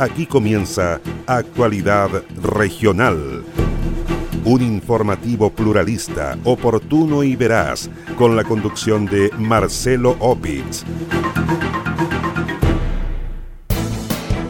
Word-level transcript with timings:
Aquí 0.00 0.24
comienza 0.24 0.98
Actualidad 1.26 2.08
Regional. 2.42 3.44
Un 4.46 4.62
informativo 4.62 5.50
pluralista, 5.50 6.38
oportuno 6.44 7.22
y 7.22 7.36
veraz, 7.36 7.90
con 8.16 8.34
la 8.34 8.42
conducción 8.42 9.04
de 9.04 9.30
Marcelo 9.36 10.16
Opitz. 10.18 10.86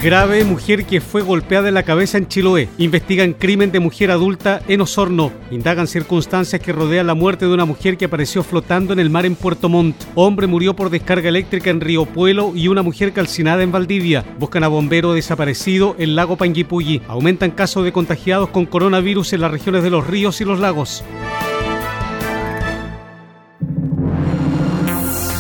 Grave 0.02 0.44
mujer 0.44 0.86
que 0.86 1.02
fue 1.02 1.20
golpeada 1.20 1.68
en 1.68 1.74
la 1.74 1.82
cabeza 1.82 2.16
en 2.16 2.26
Chiloé. 2.26 2.70
Investigan 2.78 3.34
crimen 3.34 3.70
de 3.70 3.80
mujer 3.80 4.10
adulta 4.10 4.62
en 4.66 4.80
Osorno. 4.80 5.30
Indagan 5.50 5.86
circunstancias 5.86 6.62
que 6.62 6.72
rodean 6.72 7.06
la 7.06 7.12
muerte 7.12 7.44
de 7.44 7.52
una 7.52 7.66
mujer 7.66 7.98
que 7.98 8.06
apareció 8.06 8.42
flotando 8.42 8.94
en 8.94 8.98
el 8.98 9.10
mar 9.10 9.26
en 9.26 9.36
Puerto 9.36 9.68
Montt. 9.68 10.02
Hombre 10.14 10.46
murió 10.46 10.74
por 10.74 10.88
descarga 10.88 11.28
eléctrica 11.28 11.68
en 11.68 11.82
Río 11.82 12.06
Puelo 12.06 12.52
y 12.54 12.68
una 12.68 12.82
mujer 12.82 13.12
calcinada 13.12 13.62
en 13.62 13.72
Valdivia. 13.72 14.24
Buscan 14.38 14.64
a 14.64 14.68
bombero 14.68 15.12
desaparecido 15.12 15.94
en 15.98 16.16
lago 16.16 16.36
Panguipulli. 16.36 17.02
Aumentan 17.06 17.50
casos 17.50 17.84
de 17.84 17.92
contagiados 17.92 18.48
con 18.48 18.64
coronavirus 18.64 19.34
en 19.34 19.42
las 19.42 19.50
regiones 19.50 19.82
de 19.82 19.90
los 19.90 20.06
ríos 20.06 20.40
y 20.40 20.46
los 20.46 20.60
lagos. 20.60 21.04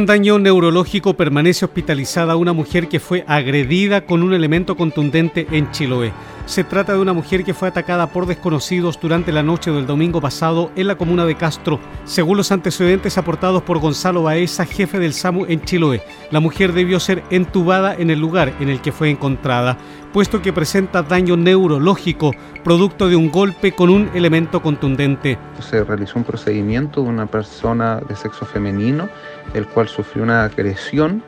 Con 0.00 0.06
daño 0.06 0.38
neurológico 0.38 1.12
permanece 1.12 1.66
hospitalizada 1.66 2.36
una 2.36 2.54
mujer 2.54 2.88
que 2.88 3.00
fue 3.00 3.22
agredida 3.28 4.06
con 4.06 4.22
un 4.22 4.32
elemento 4.32 4.74
contundente 4.74 5.46
en 5.50 5.70
Chiloé. 5.72 6.10
Se 6.46 6.64
trata 6.64 6.94
de 6.94 7.00
una 7.00 7.12
mujer 7.12 7.44
que 7.44 7.52
fue 7.52 7.68
atacada 7.68 8.06
por 8.06 8.24
desconocidos 8.24 8.98
durante 8.98 9.30
la 9.30 9.42
noche 9.42 9.70
del 9.70 9.86
domingo 9.86 10.22
pasado 10.22 10.72
en 10.74 10.86
la 10.86 10.96
comuna 10.96 11.26
de 11.26 11.34
Castro, 11.34 11.78
según 12.04 12.38
los 12.38 12.50
antecedentes 12.50 13.18
aportados 13.18 13.62
por 13.62 13.78
Gonzalo 13.78 14.22
Baeza, 14.22 14.64
jefe 14.64 14.98
del 14.98 15.12
SAMU 15.12 15.44
en 15.44 15.60
Chiloé. 15.60 16.02
La 16.30 16.40
mujer 16.40 16.72
debió 16.72 16.98
ser 16.98 17.22
entubada 17.30 17.94
en 17.94 18.08
el 18.08 18.18
lugar 18.18 18.54
en 18.58 18.70
el 18.70 18.80
que 18.80 18.92
fue 18.92 19.10
encontrada, 19.10 19.76
puesto 20.12 20.42
que 20.42 20.52
presenta 20.52 21.02
daño 21.02 21.36
neurológico, 21.36 22.32
producto 22.64 23.08
de 23.08 23.16
un 23.16 23.30
golpe 23.30 23.72
con 23.72 23.90
un 23.90 24.10
elemento 24.14 24.60
contundente. 24.60 25.38
Se 25.60 25.84
realizó 25.84 26.18
un 26.18 26.24
procedimiento 26.24 27.02
de 27.02 27.08
una 27.08 27.26
persona 27.26 28.00
de 28.00 28.16
sexo 28.16 28.44
femenino, 28.44 29.08
el 29.54 29.66
cual 29.66 29.88
sufrió 29.88 30.22
una 30.22 30.44
agresión 30.44 31.22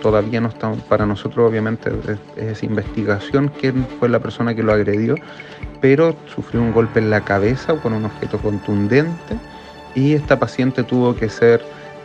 todavía 0.00 0.40
no 0.40 0.48
está, 0.48 0.72
para 0.88 1.06
nosotros 1.06 1.50
obviamente 1.50 1.90
es, 2.36 2.62
investigación 2.62 3.50
quién 3.60 3.86
fue 3.98 4.08
la 4.08 4.18
persona 4.18 4.54
que 4.54 4.62
lo 4.62 4.72
agredió, 4.72 5.16
pero 5.80 6.16
sufrió 6.34 6.62
un 6.62 6.72
golpe 6.72 7.00
en 7.00 7.10
la 7.10 7.22
cabeza 7.22 7.74
con 7.74 7.92
un 7.92 8.06
objeto 8.06 8.38
contundente 8.38 9.36
y 9.94 10.14
esta 10.14 10.38
paciente 10.38 10.82
tuvo 10.82 11.14
que 11.14 11.28
ser 11.28 11.62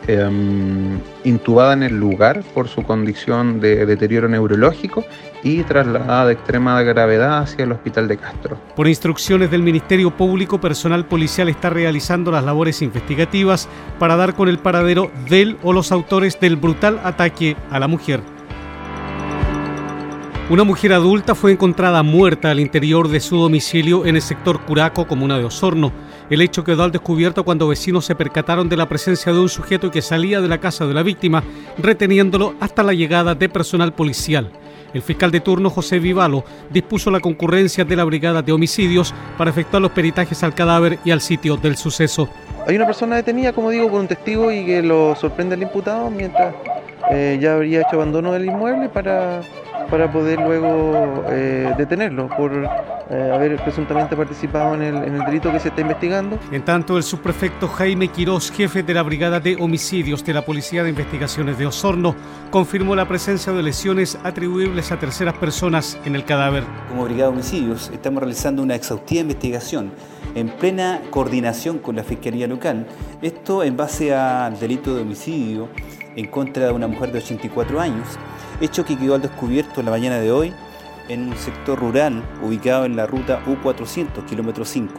em, 0.07 0.99
intubada 1.23 1.73
en 1.73 1.83
el 1.83 1.99
lugar 1.99 2.43
por 2.53 2.67
su 2.67 2.83
condición 2.83 3.59
de 3.59 3.85
deterioro 3.85 4.27
neurológico 4.27 5.05
y 5.43 5.63
trasladada 5.63 6.27
de 6.27 6.33
extrema 6.33 6.81
gravedad 6.81 7.39
hacia 7.39 7.63
el 7.63 7.71
hospital 7.71 8.07
de 8.07 8.17
Castro. 8.17 8.57
Por 8.75 8.87
instrucciones 8.87 9.51
del 9.51 9.63
Ministerio 9.63 10.11
Público, 10.11 10.59
personal 10.59 11.05
policial 11.05 11.49
está 11.49 11.69
realizando 11.69 12.31
las 12.31 12.43
labores 12.43 12.81
investigativas 12.81 13.67
para 13.97 14.15
dar 14.15 14.35
con 14.35 14.49
el 14.49 14.59
paradero 14.59 15.11
del 15.29 15.57
o 15.63 15.73
los 15.73 15.91
autores 15.91 16.39
del 16.39 16.55
brutal 16.55 16.99
ataque 17.03 17.55
a 17.69 17.79
la 17.79 17.87
mujer. 17.87 18.21
Una 20.49 20.63
mujer 20.63 20.93
adulta 20.93 21.35
fue 21.35 21.51
encontrada 21.51 22.01
muerta 22.01 22.49
al 22.49 22.59
interior 22.59 23.07
de 23.07 23.19
su 23.19 23.37
domicilio 23.37 24.07
en 24.07 24.15
el 24.15 24.21
sector 24.23 24.59
Curaco, 24.61 25.05
comuna 25.05 25.37
de 25.37 25.43
Osorno. 25.43 25.91
El 26.29 26.41
hecho 26.41 26.63
quedó 26.63 26.83
al 26.83 26.91
descubierto 26.91 27.43
cuando 27.43 27.67
vecinos 27.67 28.05
se 28.05 28.13
percataron 28.13 28.69
de 28.69 28.77
la 28.77 28.87
presencia 28.87 29.33
de 29.33 29.39
un 29.39 29.49
sujeto 29.49 29.89
que 29.89 30.03
salía 30.03 30.41
de 30.41 30.47
la 30.47 30.59
casa 30.59 30.85
de 30.85 30.93
la 30.93 31.01
víctima, 31.01 31.43
reteniéndolo 31.79 32.53
hasta 32.59 32.83
la 32.83 32.93
llegada 32.93 33.33
de 33.33 33.49
personal 33.49 33.93
policial. 33.93 34.51
El 34.93 35.01
fiscal 35.01 35.31
de 35.31 35.39
turno 35.39 35.69
José 35.69 35.99
Vivalo 35.99 36.43
dispuso 36.71 37.09
la 37.09 37.19
concurrencia 37.19 37.83
de 37.83 37.95
la 37.95 38.03
Brigada 38.03 38.41
de 38.41 38.51
Homicidios 38.51 39.13
para 39.37 39.49
efectuar 39.49 39.81
los 39.81 39.91
peritajes 39.91 40.43
al 40.43 40.53
cadáver 40.53 40.99
y 41.03 41.11
al 41.11 41.21
sitio 41.21 41.57
del 41.57 41.77
suceso. 41.77 42.29
Hay 42.67 42.75
una 42.75 42.85
persona 42.85 43.15
detenida, 43.15 43.53
como 43.53 43.71
digo, 43.71 43.89
por 43.89 43.99
un 43.99 44.07
testigo 44.07 44.51
y 44.51 44.65
que 44.65 44.83
lo 44.83 45.15
sorprende 45.15 45.55
el 45.55 45.63
imputado 45.63 46.09
mientras 46.11 46.53
eh, 47.11 47.37
ya 47.41 47.55
habría 47.55 47.81
hecho 47.81 47.95
abandono 47.95 48.31
del 48.31 48.45
inmueble 48.45 48.89
para 48.89 49.41
para 49.89 50.11
poder 50.11 50.39
luego 50.39 51.23
eh, 51.29 51.73
detenerlo 51.77 52.29
por 52.29 52.51
eh, 52.53 53.31
haber 53.33 53.55
presuntamente 53.57 54.15
participado 54.15 54.75
en 54.75 54.81
el, 54.83 55.25
delito 55.25 55.51
que 55.51 55.59
se 55.59 55.69
está 55.69 55.81
investigando. 55.81 56.37
En 56.51 56.63
tanto, 56.63 56.97
el 56.97 57.03
subprefecto 57.03 57.67
Jaime 57.67 58.09
Quirós, 58.09 58.51
jefe 58.51 58.83
de 58.83 58.93
la 58.93 59.03
Brigada 59.03 59.39
de 59.39 59.55
Homicidios 59.55 60.23
de 60.23 60.33
la 60.33 60.45
Policía 60.45 60.83
de 60.83 60.89
Investigaciones 60.89 61.57
de 61.57 61.65
Osorno, 61.65 62.15
confirmó 62.51 62.95
la 62.95 63.07
presencia 63.07 63.51
de 63.51 63.63
lesiones 63.63 64.17
atribuibles 64.23 64.91
a 64.91 64.99
terceras 64.99 65.35
personas 65.35 65.97
en 66.05 66.15
el 66.15 66.23
cadáver. 66.23 66.63
Como 66.89 67.05
Brigada 67.05 67.31
de 67.31 67.37
Homicidios 67.37 67.89
estamos 67.91 68.21
realizando 68.21 68.61
una 68.61 68.75
exhaustiva 68.75 69.21
investigación 69.21 69.91
en 70.35 70.49
plena 70.49 71.01
coordinación 71.09 71.79
con 71.79 71.95
la 71.95 72.03
Fiscalía 72.03 72.47
Local, 72.47 72.85
esto 73.21 73.63
en 73.63 73.75
base 73.75 74.13
al 74.13 74.59
delito 74.59 74.93
de 74.93 75.01
homicidio 75.01 75.69
en 76.19 76.27
contra 76.27 76.65
de 76.65 76.71
una 76.73 76.87
mujer 76.87 77.11
de 77.11 77.19
84 77.19 77.79
años 77.79 78.07
hecho 78.59 78.83
que 78.83 78.97
quedó 78.97 79.15
al 79.15 79.21
descubierto 79.21 79.79
en 79.79 79.85
la 79.85 79.91
mañana 79.91 80.19
de 80.19 80.31
hoy 80.31 80.53
en 81.07 81.29
un 81.29 81.37
sector 81.37 81.79
rural 81.79 82.21
ubicado 82.43 82.85
en 82.85 82.95
la 82.95 83.07
ruta 83.07 83.41
U400, 83.45 84.25
kilómetro 84.25 84.65
5. 84.65 84.93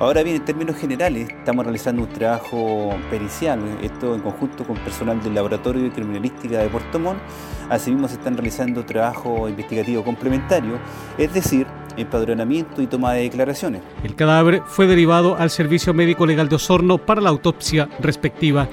Ahora 0.00 0.22
bien, 0.22 0.36
en 0.36 0.44
términos 0.46 0.76
generales, 0.76 1.28
estamos 1.28 1.62
realizando 1.62 2.02
un 2.02 2.08
trabajo 2.08 2.96
pericial, 3.10 3.60
esto 3.82 4.14
en 4.14 4.22
conjunto 4.22 4.64
con 4.64 4.78
personal 4.78 5.22
del 5.22 5.34
Laboratorio 5.34 5.82
de 5.82 5.90
Criminalística 5.90 6.58
de 6.58 6.70
Puerto 6.70 6.98
Montt. 6.98 7.20
Asimismo, 7.68 8.08
se 8.08 8.14
están 8.14 8.34
realizando 8.34 8.82
trabajo 8.86 9.46
investigativo 9.46 10.02
complementario, 10.02 10.78
es 11.18 11.34
decir, 11.34 11.66
empadronamiento 11.98 12.80
y 12.80 12.86
toma 12.86 13.12
de 13.12 13.24
declaraciones. 13.24 13.82
El 14.02 14.14
cadáver 14.14 14.62
fue 14.64 14.86
derivado 14.86 15.36
al 15.36 15.50
Servicio 15.50 15.92
Médico 15.92 16.24
Legal 16.24 16.48
de 16.48 16.56
Osorno 16.56 16.96
para 16.96 17.20
la 17.20 17.28
autopsia 17.28 17.86
respectiva. 18.00 18.68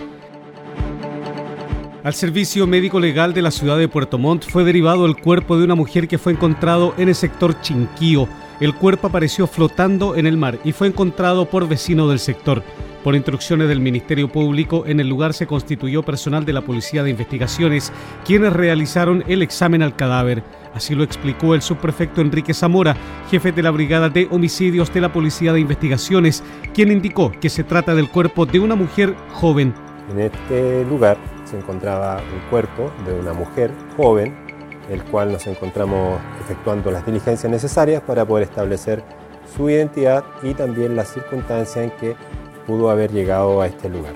Al 2.07 2.13
servicio 2.13 2.65
médico 2.67 3.01
legal 3.01 3.33
de 3.33 3.41
la 3.41 3.51
ciudad 3.51 3.77
de 3.77 3.89
Puerto 3.89 4.17
Montt 4.17 4.45
fue 4.45 4.63
derivado 4.63 5.05
el 5.05 5.17
cuerpo 5.17 5.57
de 5.57 5.65
una 5.65 5.75
mujer 5.75 6.07
que 6.07 6.17
fue 6.17 6.31
encontrado 6.31 6.93
en 6.97 7.09
el 7.09 7.15
sector 7.15 7.59
Chinquío. 7.59 8.29
El 8.61 8.73
cuerpo 8.75 9.07
apareció 9.07 9.45
flotando 9.45 10.15
en 10.15 10.25
el 10.25 10.37
mar 10.37 10.57
y 10.63 10.71
fue 10.71 10.87
encontrado 10.87 11.49
por 11.49 11.67
vecinos 11.67 12.07
del 12.07 12.19
sector. 12.19 12.63
Por 13.03 13.13
instrucciones 13.13 13.67
del 13.67 13.81
Ministerio 13.81 14.29
Público, 14.29 14.85
en 14.87 15.01
el 15.01 15.09
lugar 15.09 15.33
se 15.33 15.47
constituyó 15.47 16.01
personal 16.01 16.45
de 16.45 16.53
la 16.53 16.61
Policía 16.61 17.03
de 17.03 17.09
Investigaciones, 17.09 17.91
quienes 18.23 18.53
realizaron 18.53 19.25
el 19.27 19.41
examen 19.41 19.81
al 19.81 19.97
cadáver. 19.97 20.43
Así 20.73 20.95
lo 20.95 21.03
explicó 21.03 21.55
el 21.55 21.61
subprefecto 21.61 22.21
Enrique 22.21 22.53
Zamora, 22.53 22.95
jefe 23.29 23.51
de 23.51 23.63
la 23.63 23.71
Brigada 23.71 24.07
de 24.07 24.29
Homicidios 24.31 24.93
de 24.93 25.01
la 25.01 25.11
Policía 25.11 25.51
de 25.51 25.59
Investigaciones, 25.59 26.41
quien 26.73 26.89
indicó 26.89 27.33
que 27.33 27.49
se 27.49 27.65
trata 27.65 27.93
del 27.95 28.07
cuerpo 28.07 28.45
de 28.45 28.61
una 28.61 28.75
mujer 28.75 29.13
joven. 29.33 29.73
En 30.09 30.21
este 30.21 30.85
lugar 30.85 31.17
se 31.47 31.57
encontraba 31.57 32.17
un 32.17 32.49
cuerpo 32.49 32.91
de 33.05 33.13
una 33.13 33.33
mujer 33.33 33.71
joven, 33.95 34.35
el 34.89 35.03
cual 35.05 35.31
nos 35.31 35.47
encontramos 35.47 36.19
efectuando 36.41 36.91
las 36.91 37.05
diligencias 37.05 37.51
necesarias 37.51 38.01
para 38.01 38.25
poder 38.25 38.43
establecer 38.43 39.03
su 39.55 39.69
identidad 39.69 40.23
y 40.43 40.53
también 40.53 40.95
las 40.95 41.13
circunstancias 41.13 41.77
en 41.85 41.91
que 41.91 42.15
pudo 42.65 42.89
haber 42.89 43.11
llegado 43.11 43.61
a 43.61 43.67
este 43.67 43.89
lugar. 43.89 44.13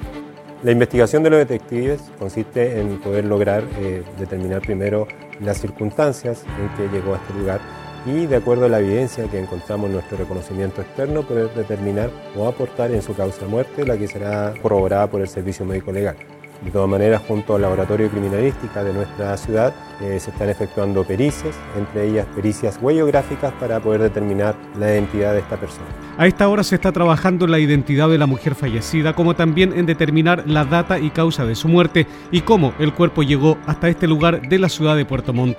La 0.63 0.71
investigación 0.71 1.23
de 1.23 1.31
los 1.31 1.39
detectives 1.39 2.01
consiste 2.19 2.79
en 2.79 3.00
poder 3.00 3.25
lograr 3.25 3.63
eh, 3.79 4.03
determinar 4.19 4.61
primero 4.61 5.07
las 5.39 5.57
circunstancias 5.59 6.44
en 6.59 6.69
que 6.77 6.94
llegó 6.95 7.15
a 7.15 7.17
este 7.17 7.33
lugar 7.33 7.59
y 8.06 8.25
de 8.25 8.35
acuerdo 8.35 8.65
a 8.65 8.69
la 8.69 8.79
evidencia 8.79 9.25
que 9.25 9.39
encontramos 9.39 9.88
en 9.88 9.94
nuestro 9.94 10.17
reconocimiento 10.17 10.81
externo 10.81 11.23
poder 11.23 11.53
determinar 11.53 12.09
o 12.35 12.47
aportar 12.47 12.91
en 12.91 13.01
su 13.01 13.15
causa 13.15 13.47
muerte 13.47 13.85
la 13.85 13.97
que 13.97 14.07
será 14.07 14.53
corroborada 14.61 15.07
por 15.07 15.21
el 15.21 15.27
servicio 15.27 15.65
médico 15.65 15.91
legal. 15.91 16.15
De 16.63 16.69
todas 16.69 16.87
maneras, 16.87 17.23
junto 17.27 17.55
al 17.55 17.63
Laboratorio 17.63 18.05
de 18.05 18.11
Criminalística 18.11 18.83
de 18.83 18.93
nuestra 18.93 19.35
ciudad, 19.35 19.73
eh, 19.99 20.19
se 20.19 20.29
están 20.29 20.47
efectuando 20.47 21.03
pericias, 21.03 21.55
entre 21.75 22.07
ellas 22.07 22.27
pericias 22.35 22.77
huellográficas 22.79 23.51
para 23.53 23.79
poder 23.79 24.01
determinar 24.01 24.55
la 24.77 24.91
identidad 24.91 25.33
de 25.33 25.39
esta 25.39 25.57
persona. 25.57 25.87
A 26.19 26.27
esta 26.27 26.47
hora 26.47 26.63
se 26.63 26.75
está 26.75 26.91
trabajando 26.91 27.45
en 27.45 27.51
la 27.51 27.59
identidad 27.59 28.09
de 28.09 28.19
la 28.19 28.27
mujer 28.27 28.53
fallecida, 28.53 29.13
como 29.13 29.35
también 29.35 29.73
en 29.73 29.87
determinar 29.87 30.43
la 30.45 30.63
data 30.63 30.99
y 30.99 31.09
causa 31.09 31.45
de 31.45 31.55
su 31.55 31.67
muerte 31.67 32.05
y 32.29 32.41
cómo 32.41 32.73
el 32.77 32.93
cuerpo 32.93 33.23
llegó 33.23 33.57
hasta 33.65 33.89
este 33.89 34.07
lugar 34.07 34.47
de 34.47 34.59
la 34.59 34.69
ciudad 34.69 34.95
de 34.95 35.05
Puerto 35.05 35.33
Montt. 35.33 35.57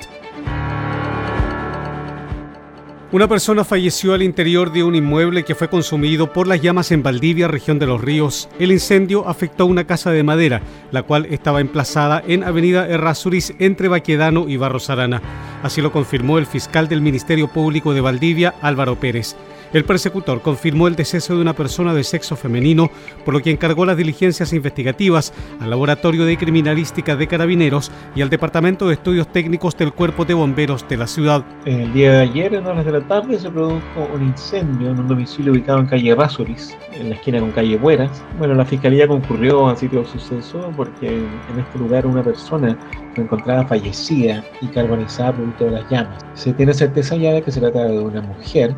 Una 3.13 3.29
persona 3.29 3.63
falleció 3.63 4.15
al 4.15 4.23
interior 4.23 4.73
de 4.73 4.85
un 4.85 4.95
inmueble 4.95 5.43
que 5.45 5.55
fue 5.55 5.69
consumido 5.69 6.33
por 6.33 6.47
las 6.47 6.63
llamas 6.63 6.93
en 6.93 7.03
Valdivia, 7.03 7.47
región 7.47 7.79
de 7.79 7.85
Los 7.85 8.01
Ríos. 8.01 8.49
El 8.59 8.73
incendio 8.73 9.29
afectó 9.29 9.67
una 9.67 9.87
casa 9.87 10.11
de 10.13 10.23
madera, 10.23 10.63
la 10.93 11.03
cual 11.03 11.27
estaba 11.27 11.61
emplazada 11.61 12.23
en 12.27 12.43
Avenida 12.43 12.89
Errázuriz 12.89 13.53
entre 13.59 13.89
Baquedano 13.89 14.49
y 14.49 14.57
Barros 14.57 14.89
Arana. 14.89 15.21
Así 15.63 15.83
lo 15.83 15.93
confirmó 15.93 16.39
el 16.39 16.47
fiscal 16.47 16.89
del 16.89 17.03
Ministerio 17.03 17.49
Público 17.49 17.93
de 17.93 18.01
Valdivia, 18.01 18.55
Álvaro 18.63 18.97
Pérez. 18.99 19.37
El 19.73 19.85
persecutor 19.85 20.43
confirmó 20.43 20.87
el 20.87 20.97
deceso 20.97 21.35
de 21.35 21.41
una 21.41 21.55
persona 21.55 21.95
de 21.95 22.05
sexo 22.05 22.37
femenino, 22.37 22.91
por 23.25 23.33
lo 23.33 23.41
que 23.41 23.51
encargó 23.51 23.87
las 23.87 23.97
diligencias 23.97 24.53
investigativas 24.53 25.33
al 25.61 25.71
Laboratorio 25.71 26.27
de 26.27 26.37
Criminalística 26.37 27.17
de 27.17 27.27
Carabineros 27.27 27.91
y 28.15 28.21
al 28.21 28.29
Departamento 28.29 28.87
de 28.87 28.95
Estudios 28.95 29.29
Técnicos 29.33 29.75
del 29.79 29.95
Cuerpo 29.95 30.27
de 30.27 30.35
Bomberos 30.35 30.87
de 30.89 30.99
la 30.99 31.07
ciudad. 31.07 31.43
El 31.65 31.91
día 31.95 32.13
de 32.13 32.21
ayer, 32.21 32.55
en 32.55 32.67
horas 32.67 32.85
de 32.85 32.93
la 32.93 33.01
tarde, 33.01 33.39
se 33.39 33.51
produjo 33.51 33.81
un 34.15 34.23
incendio 34.27 34.91
en 34.91 34.99
un 34.99 35.09
domicilio 35.09 35.53
ubicado 35.53 35.79
en 35.79 35.87
calle 35.87 36.15
Rasuris, 36.15 36.77
en 36.93 37.09
la 37.09 37.15
esquina 37.15 37.41
con 37.41 37.53
calle 37.53 37.79
Bueras. 37.79 38.23
Bueno, 38.39 38.55
la 38.55 38.67
fiscalía 38.67 39.09
concurrió 39.09 39.69
al 39.69 39.79
sitio 39.79 40.01
del 40.01 40.09
suceso 40.09 40.71
porque 40.77 41.09
en 41.09 41.59
este 41.59 41.79
lugar 41.79 42.07
una 42.07 42.23
persona 42.23 42.77
fue 43.15 43.25
encontrada 43.25 43.67
fallecida 43.67 44.45
y 44.61 44.67
carbonizada 44.67 45.33
producto 45.33 45.65
de 45.65 45.71
las 45.71 45.91
llamas. 45.91 46.23
Se 46.35 46.53
tiene 46.53 46.75
certeza 46.75 47.17
ya 47.17 47.33
de 47.33 47.43
que 47.43 47.51
se 47.51 47.61
trata 47.61 47.85
de 47.85 47.99
una 47.99 48.21
mujer 48.21 48.75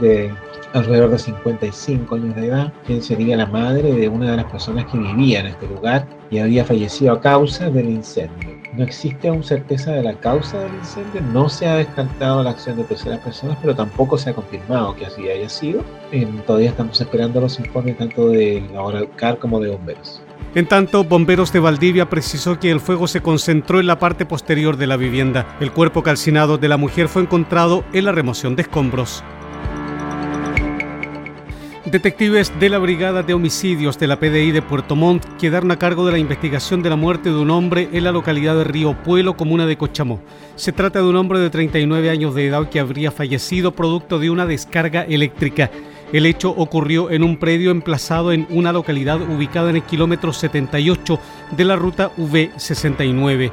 de 0.00 0.32
alrededor 0.74 1.10
de 1.10 1.18
55 1.18 2.14
años 2.16 2.34
de 2.34 2.46
edad, 2.48 2.72
quien 2.86 3.00
sería 3.02 3.36
la 3.36 3.46
madre 3.46 3.92
de 3.92 4.08
una 4.08 4.32
de 4.32 4.36
las 4.36 4.46
personas 4.46 4.86
que 4.86 4.98
vivía 4.98 5.40
en 5.40 5.46
este 5.46 5.68
lugar 5.68 6.06
y 6.30 6.38
había 6.38 6.64
fallecido 6.64 7.12
a 7.12 7.20
causa 7.20 7.70
del 7.70 7.88
incendio. 7.88 8.50
No 8.76 8.82
existe 8.82 9.28
aún 9.28 9.44
certeza 9.44 9.92
de 9.92 10.02
la 10.02 10.14
causa 10.14 10.58
del 10.58 10.74
incendio, 10.74 11.20
no 11.32 11.48
se 11.48 11.66
ha 11.66 11.76
descartado 11.76 12.42
la 12.42 12.50
acción 12.50 12.76
de 12.76 12.84
terceras 12.84 13.20
personas, 13.20 13.56
pero 13.60 13.74
tampoco 13.74 14.18
se 14.18 14.30
ha 14.30 14.34
confirmado 14.34 14.96
que 14.96 15.06
así 15.06 15.28
haya 15.28 15.48
sido. 15.48 15.82
todavía 16.44 16.70
estamos 16.70 17.00
esperando 17.00 17.40
los 17.40 17.58
informes 17.60 17.96
tanto 17.96 18.28
de 18.30 18.64
la 18.72 19.06
CAR 19.16 19.38
como 19.38 19.60
de 19.60 19.70
bomberos. 19.70 20.20
En 20.56 20.66
tanto, 20.66 21.02
Bomberos 21.02 21.52
de 21.52 21.58
Valdivia 21.58 22.08
precisó 22.08 22.60
que 22.60 22.70
el 22.70 22.78
fuego 22.78 23.08
se 23.08 23.20
concentró 23.20 23.80
en 23.80 23.88
la 23.88 23.98
parte 23.98 24.24
posterior 24.24 24.76
de 24.76 24.86
la 24.86 24.96
vivienda. 24.96 25.56
El 25.58 25.72
cuerpo 25.72 26.04
calcinado 26.04 26.58
de 26.58 26.68
la 26.68 26.76
mujer 26.76 27.08
fue 27.08 27.22
encontrado 27.22 27.84
en 27.92 28.04
la 28.04 28.12
remoción 28.12 28.54
de 28.54 28.62
escombros. 28.62 29.24
Detectives 31.94 32.52
de 32.58 32.70
la 32.70 32.78
Brigada 32.78 33.22
de 33.22 33.34
Homicidios 33.34 34.00
de 34.00 34.08
la 34.08 34.18
PDI 34.18 34.50
de 34.50 34.62
Puerto 34.62 34.96
Montt 34.96 35.24
quedaron 35.38 35.70
a 35.70 35.78
cargo 35.78 36.04
de 36.04 36.10
la 36.10 36.18
investigación 36.18 36.82
de 36.82 36.90
la 36.90 36.96
muerte 36.96 37.28
de 37.28 37.36
un 37.36 37.50
hombre 37.50 37.88
en 37.92 38.02
la 38.02 38.10
localidad 38.10 38.56
de 38.56 38.64
Río 38.64 39.00
Puelo, 39.04 39.36
comuna 39.36 39.64
de 39.64 39.78
Cochamó. 39.78 40.20
Se 40.56 40.72
trata 40.72 40.98
de 40.98 41.06
un 41.06 41.14
hombre 41.14 41.38
de 41.38 41.50
39 41.50 42.10
años 42.10 42.34
de 42.34 42.48
edad 42.48 42.68
que 42.68 42.80
habría 42.80 43.12
fallecido 43.12 43.76
producto 43.76 44.18
de 44.18 44.28
una 44.28 44.44
descarga 44.44 45.02
eléctrica. 45.02 45.70
El 46.12 46.26
hecho 46.26 46.50
ocurrió 46.50 47.12
en 47.12 47.22
un 47.22 47.36
predio 47.36 47.70
emplazado 47.70 48.32
en 48.32 48.48
una 48.50 48.72
localidad 48.72 49.20
ubicada 49.22 49.70
en 49.70 49.76
el 49.76 49.84
kilómetro 49.84 50.32
78 50.32 51.20
de 51.56 51.64
la 51.64 51.76
ruta 51.76 52.10
V69. 52.16 53.52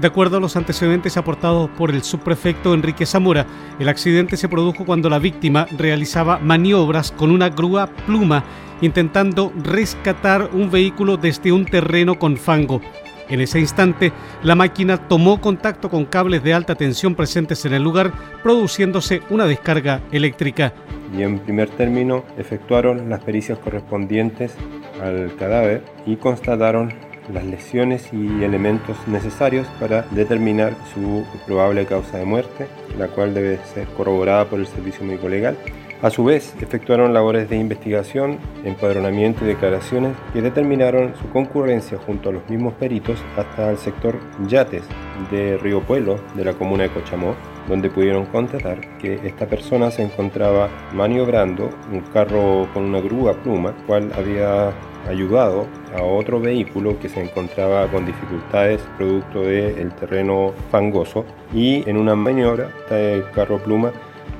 De 0.00 0.08
acuerdo 0.08 0.38
a 0.38 0.40
los 0.40 0.56
antecedentes 0.56 1.16
aportados 1.16 1.70
por 1.70 1.90
el 1.90 2.02
subprefecto 2.02 2.74
Enrique 2.74 3.06
Zamora, 3.06 3.46
el 3.78 3.88
accidente 3.88 4.36
se 4.36 4.48
produjo 4.48 4.84
cuando 4.84 5.08
la 5.08 5.18
víctima 5.18 5.66
realizaba 5.78 6.38
maniobras 6.38 7.12
con 7.12 7.30
una 7.30 7.48
grúa 7.48 7.86
pluma 8.06 8.44
intentando 8.82 9.52
rescatar 9.62 10.50
un 10.52 10.70
vehículo 10.70 11.16
desde 11.16 11.52
un 11.52 11.64
terreno 11.64 12.18
con 12.18 12.36
fango. 12.36 12.82
En 13.28 13.40
ese 13.40 13.60
instante, 13.60 14.12
la 14.42 14.54
máquina 14.54 15.08
tomó 15.08 15.40
contacto 15.40 15.88
con 15.88 16.04
cables 16.04 16.42
de 16.42 16.52
alta 16.52 16.74
tensión 16.74 17.14
presentes 17.14 17.64
en 17.64 17.72
el 17.72 17.82
lugar, 17.82 18.12
produciéndose 18.42 19.22
una 19.30 19.46
descarga 19.46 20.02
eléctrica. 20.10 20.74
Y 21.16 21.22
en 21.22 21.38
primer 21.38 21.70
término, 21.70 22.24
efectuaron 22.36 23.08
las 23.08 23.20
pericias 23.20 23.58
correspondientes 23.58 24.54
al 25.00 25.34
cadáver 25.36 25.82
y 26.04 26.16
constataron 26.16 26.92
las 27.32 27.44
lesiones 27.44 28.12
y 28.12 28.42
elementos 28.42 28.96
necesarios 29.06 29.66
para 29.78 30.02
determinar 30.10 30.74
su 30.94 31.24
probable 31.46 31.86
causa 31.86 32.18
de 32.18 32.24
muerte, 32.24 32.66
la 32.98 33.08
cual 33.08 33.34
debe 33.34 33.58
ser 33.74 33.86
corroborada 33.88 34.46
por 34.46 34.60
el 34.60 34.66
Servicio 34.66 35.04
Médico 35.04 35.28
Legal. 35.28 35.56
A 36.02 36.10
su 36.10 36.24
vez, 36.24 36.56
efectuaron 36.60 37.14
labores 37.14 37.48
de 37.48 37.56
investigación, 37.56 38.38
empadronamiento 38.64 39.44
y 39.44 39.48
declaraciones 39.48 40.16
que 40.32 40.42
determinaron 40.42 41.14
su 41.14 41.28
concurrencia 41.28 41.96
junto 41.96 42.30
a 42.30 42.32
los 42.32 42.50
mismos 42.50 42.74
peritos 42.74 43.20
hasta 43.36 43.70
el 43.70 43.78
sector 43.78 44.18
Yates 44.48 44.82
de 45.30 45.58
Río 45.58 45.80
Pueblo 45.82 46.18
de 46.34 46.44
la 46.44 46.54
comuna 46.54 46.82
de 46.82 46.90
Cochamó, 46.90 47.36
donde 47.68 47.90
pudieron 47.90 48.26
constatar 48.26 48.80
que 48.98 49.20
esta 49.24 49.46
persona 49.46 49.90
se 49.90 50.02
encontraba 50.02 50.68
maniobrando 50.92 51.70
un 51.92 52.00
carro 52.12 52.68
con 52.72 52.84
una 52.84 53.00
grúa 53.00 53.34
pluma, 53.34 53.74
cual 53.86 54.12
había 54.16 54.72
ayudado 55.08 55.66
a 55.96 56.02
otro 56.02 56.40
vehículo 56.40 56.98
que 56.98 57.08
se 57.08 57.22
encontraba 57.22 57.86
con 57.88 58.06
dificultades 58.06 58.80
producto 58.96 59.42
del 59.42 59.92
terreno 59.94 60.52
fangoso 60.70 61.24
y 61.52 61.88
en 61.88 61.96
una 61.96 62.14
maniobra 62.14 62.70
el 62.90 63.28
carro 63.30 63.58
pluma 63.58 63.92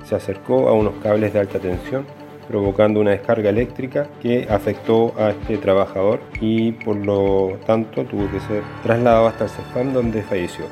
se 0.04 0.14
acercó 0.14 0.68
a 0.68 0.72
unos 0.72 0.94
cables 1.02 1.32
de 1.32 1.40
alta 1.40 1.58
tensión 1.58 2.06
provocando 2.48 3.00
una 3.00 3.12
descarga 3.12 3.50
eléctrica 3.50 4.08
que 4.20 4.46
afectó 4.50 5.14
a 5.18 5.30
este 5.30 5.56
trabajador 5.58 6.20
y 6.40 6.72
por 6.72 6.96
lo 6.96 7.58
tanto 7.66 8.04
tuvo 8.04 8.30
que 8.30 8.40
ser 8.40 8.62
trasladado 8.82 9.28
hasta 9.28 9.44
el 9.44 9.50
CESFAM 9.50 9.92
donde 9.92 10.22
falleció. 10.22 10.66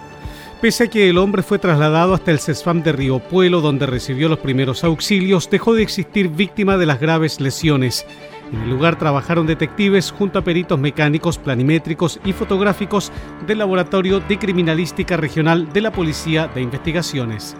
Pese 0.60 0.84
a 0.84 0.86
que 0.88 1.08
el 1.08 1.16
hombre 1.16 1.42
fue 1.42 1.58
trasladado 1.58 2.12
hasta 2.12 2.30
el 2.30 2.38
CESFAM 2.38 2.82
de 2.82 2.92
Río 2.92 3.18
Puelo 3.18 3.62
donde 3.62 3.86
recibió 3.86 4.28
los 4.28 4.40
primeros 4.40 4.84
auxilios, 4.84 5.48
dejó 5.48 5.72
de 5.72 5.82
existir 5.82 6.28
víctima 6.28 6.76
de 6.76 6.84
las 6.84 7.00
graves 7.00 7.40
lesiones. 7.40 8.04
En 8.52 8.60
el 8.62 8.70
lugar 8.70 8.98
trabajaron 8.98 9.46
detectives 9.46 10.10
junto 10.10 10.38
a 10.38 10.44
peritos 10.44 10.78
mecánicos, 10.78 11.38
planimétricos 11.38 12.20
y 12.26 12.34
fotográficos 12.34 13.10
del 13.46 13.56
Laboratorio 13.56 14.20
de 14.20 14.38
Criminalística 14.38 15.16
Regional 15.16 15.72
de 15.72 15.80
la 15.80 15.92
Policía 15.92 16.46
de 16.54 16.60
Investigaciones. 16.60 17.56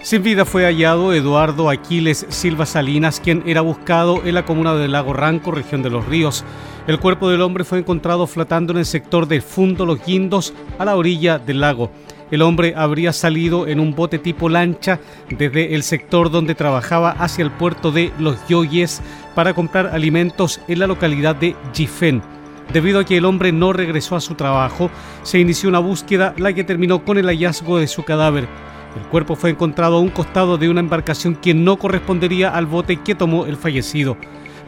Sin 0.00 0.22
vida 0.22 0.46
fue 0.46 0.64
hallado 0.64 1.12
Eduardo 1.12 1.68
Aquiles 1.68 2.26
Silva 2.30 2.64
Salinas, 2.64 3.20
quien 3.20 3.42
era 3.46 3.60
buscado 3.60 4.22
en 4.24 4.34
la 4.34 4.46
comuna 4.46 4.74
de 4.74 4.88
Lago 4.88 5.12
Ranco, 5.12 5.50
región 5.50 5.82
de 5.82 5.90
Los 5.90 6.06
Ríos. 6.06 6.42
El 6.86 7.00
cuerpo 7.00 7.30
del 7.30 7.40
hombre 7.40 7.64
fue 7.64 7.78
encontrado 7.78 8.26
flotando 8.26 8.74
en 8.74 8.78
el 8.78 8.84
sector 8.84 9.26
del 9.26 9.40
Fundo 9.40 9.86
Los 9.86 10.04
Guindos, 10.04 10.52
a 10.78 10.84
la 10.84 10.96
orilla 10.96 11.38
del 11.38 11.60
lago. 11.60 11.90
El 12.30 12.42
hombre 12.42 12.74
habría 12.76 13.14
salido 13.14 13.66
en 13.66 13.80
un 13.80 13.94
bote 13.94 14.18
tipo 14.18 14.50
lancha 14.50 15.00
desde 15.30 15.74
el 15.74 15.82
sector 15.82 16.30
donde 16.30 16.54
trabajaba 16.54 17.12
hacia 17.12 17.42
el 17.42 17.50
puerto 17.50 17.90
de 17.90 18.12
Los 18.18 18.36
Yoyes 18.48 19.00
para 19.34 19.54
comprar 19.54 19.86
alimentos 19.86 20.60
en 20.68 20.78
la 20.78 20.86
localidad 20.86 21.36
de 21.36 21.56
Jifen. 21.72 22.22
Debido 22.70 23.00
a 23.00 23.04
que 23.04 23.16
el 23.16 23.24
hombre 23.24 23.50
no 23.50 23.72
regresó 23.72 24.16
a 24.16 24.20
su 24.20 24.34
trabajo, 24.34 24.90
se 25.22 25.38
inició 25.38 25.70
una 25.70 25.78
búsqueda 25.78 26.34
la 26.36 26.52
que 26.52 26.64
terminó 26.64 27.02
con 27.02 27.16
el 27.16 27.28
hallazgo 27.28 27.78
de 27.78 27.86
su 27.86 28.02
cadáver. 28.02 28.46
El 28.94 29.08
cuerpo 29.08 29.36
fue 29.36 29.48
encontrado 29.48 29.96
a 29.96 30.00
un 30.00 30.10
costado 30.10 30.58
de 30.58 30.68
una 30.68 30.80
embarcación 30.80 31.34
que 31.34 31.54
no 31.54 31.78
correspondería 31.78 32.50
al 32.50 32.66
bote 32.66 32.98
que 32.98 33.14
tomó 33.14 33.46
el 33.46 33.56
fallecido. 33.56 34.18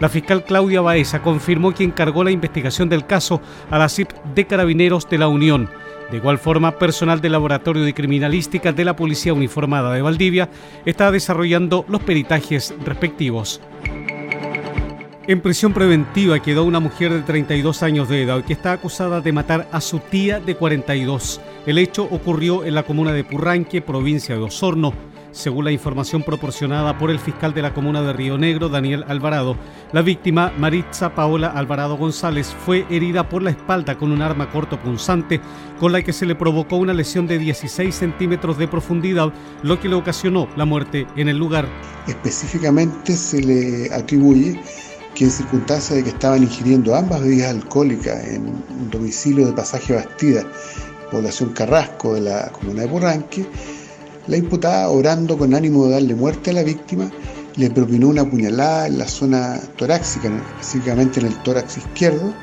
La 0.01 0.09
fiscal 0.09 0.45
Claudia 0.45 0.83
Baeza 0.83 1.23
confirmó 1.23 1.73
que 1.73 1.85
encargó 1.85 2.23
la 2.23 2.31
investigación 2.31 2.89
del 2.89 3.07
caso 3.07 3.41
a 3.71 3.79
la 3.79 3.89
CIP 3.89 4.13
de 4.35 4.47
Carabineros 4.47 5.09
de 5.09 5.19
la 5.19 5.29
Unión. 5.29 5.71
De 6.11 6.19
igual 6.19 6.39
forma, 6.39 6.79
personal 6.79 7.21
del 7.21 7.33
Laboratorio 7.33 7.83
de 7.83 7.95
Criminalística 7.95 8.73
de 8.73 8.85
la 8.85 8.95
Policía 8.95 9.35
Uniformada 9.35 9.93
de 9.93 10.03
Valdivia 10.03 10.51
está 10.85 11.11
desarrollando 11.11 11.85
los 11.89 12.03
peritajes 12.03 12.75
respectivos. 12.85 13.61
En 15.27 15.41
prisión 15.41 15.73
preventiva 15.73 16.39
quedó 16.39 16.63
una 16.63 16.79
mujer 16.79 17.13
de 17.13 17.23
32 17.23 17.83
años 17.83 18.09
de 18.09 18.23
edad 18.23 18.45
que 18.45 18.53
está 18.53 18.73
acusada 18.73 19.21
de 19.21 19.33
matar 19.33 19.67
a 19.73 19.81
su 19.81 19.99
tía 19.99 20.39
de 20.39 20.55
42. 20.55 21.41
El 21.67 21.79
hecho 21.79 22.05
ocurrió 22.05 22.65
en 22.65 22.77
la 22.77 22.85
comuna 22.85 23.13
de 23.13 23.25
Purranque, 23.25 23.83
provincia 23.83 24.37
de 24.37 24.43
Osorno. 24.43 24.93
Según 25.37 25.67
la 25.67 25.71
información 25.71 26.23
proporcionada 26.23 26.97
por 26.97 27.11
el 27.11 27.19
fiscal 27.19 27.53
de 27.53 27.61
la 27.61 27.75
comuna 27.75 28.01
de 28.01 28.15
Río 28.15 28.39
Negro, 28.39 28.71
Daniel 28.71 29.05
Alvarado, 29.07 29.55
la 29.93 30.01
víctima, 30.01 30.51
Maritza 30.57 31.15
Paola 31.15 31.49
Alvarado 31.49 31.99
González, 31.99 32.57
fue 32.65 32.87
herida 32.89 33.29
por 33.29 33.43
la 33.43 33.51
espalda 33.51 33.99
con 33.99 34.13
un 34.13 34.23
arma 34.23 34.51
corto 34.51 34.81
punzante 34.81 35.43
con 35.79 35.93
la 35.93 36.01
que 36.01 36.15
se 36.15 36.25
le 36.25 36.37
provocó 36.37 36.77
una 36.77 36.95
lesión 36.95 37.27
de 37.27 37.39
16 37.39 37.95
centímetros 37.95 38.57
de 38.57 38.67
profundidad, 38.67 39.31
lo 39.63 39.79
que 39.79 39.91
le 39.91 39.97
ocasionó 39.97 40.49
la 40.57 40.65
muerte 40.65 41.07
en 41.17 41.29
el 41.29 41.37
lugar. 41.37 41.69
Específicamente 42.09 43.15
se 43.15 43.43
le 43.43 43.95
atribuye 43.95 44.59
que 45.15 45.25
en 45.25 45.31
circunstancia 45.31 45.97
de 45.97 46.05
que 46.05 46.11
estaban 46.11 46.45
ingiriendo 46.45 46.95
ambas 46.95 47.21
bebidas 47.21 47.51
alcohólicas 47.51 48.27
en 48.27 48.47
un 48.47 48.91
domicilio 48.91 49.47
de 49.49 49.53
pasaje 49.53 49.97
Bastida, 49.97 50.45
población 51.11 51.51
Carrasco 51.51 52.15
de 52.15 52.23
la 52.23 52.51
comuna 52.53 52.83
de 52.83 52.89
Porranque, 52.89 53.47
la 54.27 54.37
imputada, 54.37 54.89
orando 54.89 55.39
con 55.39 55.55
ánimo 55.55 55.87
de 55.87 55.93
darle 55.93 56.15
muerte 56.15 56.51
a 56.51 56.55
la 56.55 56.63
víctima, 56.63 57.11
le 57.57 57.71
propinó 57.71 58.09
una 58.09 58.29
puñalada 58.29 58.87
en 58.87 58.99
la 58.99 59.09
zona 59.09 59.61
torácica, 59.77 60.29
específicamente 60.29 61.21
en 61.21 61.27
el 61.27 61.43
tórax 61.43 61.79
izquierdo, 61.79 62.35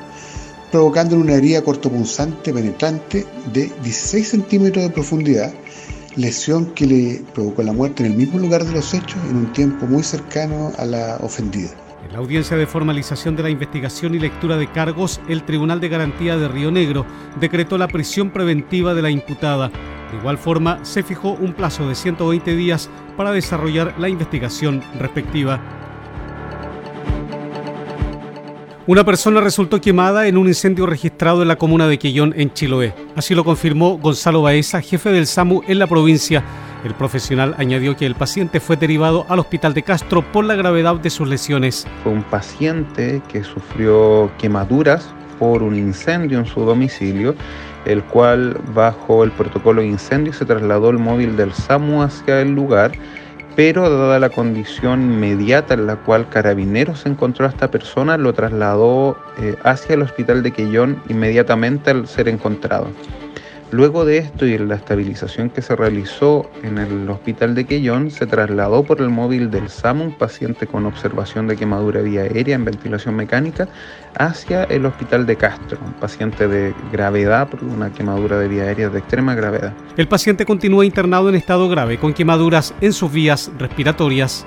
provocándole 0.72 1.22
una 1.22 1.34
herida 1.34 1.62
cortopunzante 1.62 2.52
penetrante 2.52 3.24
de 3.52 3.70
16 3.82 4.28
centímetros 4.28 4.84
de 4.84 4.90
profundidad, 4.90 5.52
lesión 6.16 6.66
que 6.74 6.86
le 6.86 7.22
provocó 7.32 7.62
la 7.62 7.72
muerte 7.72 8.04
en 8.04 8.12
el 8.12 8.18
mismo 8.18 8.38
lugar 8.38 8.64
de 8.64 8.72
los 8.72 8.92
hechos 8.94 9.20
en 9.30 9.36
un 9.36 9.52
tiempo 9.52 9.86
muy 9.86 10.02
cercano 10.02 10.72
a 10.78 10.84
la 10.84 11.18
ofendida. 11.22 11.70
En 12.04 12.12
la 12.12 12.18
audiencia 12.18 12.56
de 12.56 12.66
formalización 12.66 13.34
de 13.34 13.44
la 13.44 13.50
investigación 13.50 14.14
y 14.14 14.18
lectura 14.18 14.56
de 14.56 14.70
cargos, 14.70 15.20
el 15.28 15.44
Tribunal 15.44 15.80
de 15.80 15.88
Garantía 15.88 16.36
de 16.36 16.48
Río 16.48 16.70
Negro 16.70 17.06
decretó 17.40 17.78
la 17.78 17.88
prisión 17.88 18.30
preventiva 18.30 18.94
de 18.94 19.02
la 19.02 19.10
imputada. 19.10 19.70
De 20.10 20.18
igual 20.18 20.38
forma, 20.38 20.84
se 20.84 21.02
fijó 21.02 21.32
un 21.32 21.52
plazo 21.52 21.88
de 21.88 21.94
120 21.94 22.54
días 22.56 22.90
para 23.16 23.32
desarrollar 23.32 23.94
la 23.98 24.08
investigación 24.08 24.82
respectiva. 24.98 25.60
Una 28.86 29.02
persona 29.02 29.40
resultó 29.40 29.80
quemada 29.80 30.26
en 30.28 30.36
un 30.36 30.46
incendio 30.46 30.84
registrado 30.84 31.40
en 31.40 31.48
la 31.48 31.56
comuna 31.56 31.88
de 31.88 31.98
Quillón, 31.98 32.34
en 32.36 32.52
Chiloé. 32.52 32.94
Así 33.16 33.34
lo 33.34 33.42
confirmó 33.42 33.96
Gonzalo 33.96 34.42
Baeza, 34.42 34.82
jefe 34.82 35.10
del 35.10 35.26
SAMU 35.26 35.62
en 35.66 35.78
la 35.78 35.86
provincia. 35.86 36.44
El 36.84 36.92
profesional 36.92 37.54
añadió 37.56 37.96
que 37.96 38.04
el 38.04 38.14
paciente 38.14 38.60
fue 38.60 38.76
derivado 38.76 39.24
al 39.30 39.38
hospital 39.38 39.72
de 39.72 39.82
Castro 39.82 40.20
por 40.20 40.44
la 40.44 40.54
gravedad 40.54 40.96
de 40.96 41.08
sus 41.08 41.26
lesiones. 41.26 41.86
Fue 42.02 42.12
un 42.12 42.22
paciente 42.24 43.22
que 43.32 43.42
sufrió 43.42 44.30
quemaduras 44.36 45.08
por 45.38 45.62
un 45.62 45.76
incendio 45.76 46.38
en 46.38 46.44
su 46.44 46.60
domicilio, 46.60 47.34
el 47.84 48.02
cual 48.04 48.56
bajo 48.74 49.24
el 49.24 49.30
protocolo 49.32 49.82
de 49.82 49.88
incendio 49.88 50.32
se 50.32 50.44
trasladó 50.44 50.90
el 50.90 50.98
móvil 50.98 51.36
del 51.36 51.52
SAMU 51.52 52.02
hacia 52.02 52.40
el 52.40 52.54
lugar 52.54 52.92
pero 53.56 53.88
dada 53.88 54.18
la 54.18 54.30
condición 54.30 55.02
inmediata 55.02 55.74
en 55.74 55.86
la 55.86 55.96
cual 55.96 56.28
Carabineros 56.28 57.06
encontró 57.06 57.46
a 57.46 57.50
esta 57.50 57.70
persona, 57.70 58.16
lo 58.16 58.32
trasladó 58.32 59.16
eh, 59.38 59.56
hacia 59.62 59.94
el 59.94 60.02
hospital 60.02 60.42
de 60.42 60.50
Quellón 60.50 61.00
inmediatamente 61.08 61.90
al 61.90 62.08
ser 62.08 62.28
encontrado. 62.28 62.88
Luego 63.74 64.04
de 64.04 64.18
esto 64.18 64.46
y 64.46 64.56
la 64.56 64.76
estabilización 64.76 65.50
que 65.50 65.60
se 65.60 65.74
realizó 65.74 66.48
en 66.62 66.78
el 66.78 67.10
hospital 67.10 67.56
de 67.56 67.64
Quellón, 67.64 68.12
se 68.12 68.24
trasladó 68.24 68.84
por 68.84 69.00
el 69.00 69.08
móvil 69.08 69.50
del 69.50 69.68
SAMU 69.68 70.04
un 70.04 70.12
paciente 70.12 70.68
con 70.68 70.86
observación 70.86 71.48
de 71.48 71.56
quemadura 71.56 72.00
vía 72.00 72.20
aérea 72.20 72.54
en 72.54 72.64
ventilación 72.64 73.16
mecánica 73.16 73.66
hacia 74.16 74.62
el 74.62 74.86
hospital 74.86 75.26
de 75.26 75.34
Castro, 75.34 75.80
un 75.84 75.94
paciente 75.94 76.46
de 76.46 76.72
gravedad 76.92 77.48
por 77.48 77.64
una 77.64 77.92
quemadura 77.92 78.38
de 78.38 78.46
vía 78.46 78.62
aérea 78.62 78.90
de 78.90 79.00
extrema 79.00 79.34
gravedad. 79.34 79.72
El 79.96 80.06
paciente 80.06 80.46
continúa 80.46 80.84
internado 80.84 81.28
en 81.28 81.34
estado 81.34 81.68
grave 81.68 81.98
con 81.98 82.14
quemaduras 82.14 82.72
en 82.80 82.92
sus 82.92 83.10
vías 83.10 83.50
respiratorias. 83.58 84.46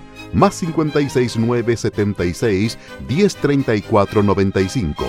más 0.33 0.59
569 0.59 1.77
76 1.77 2.77
1034 3.07 4.23
95. 4.23 5.05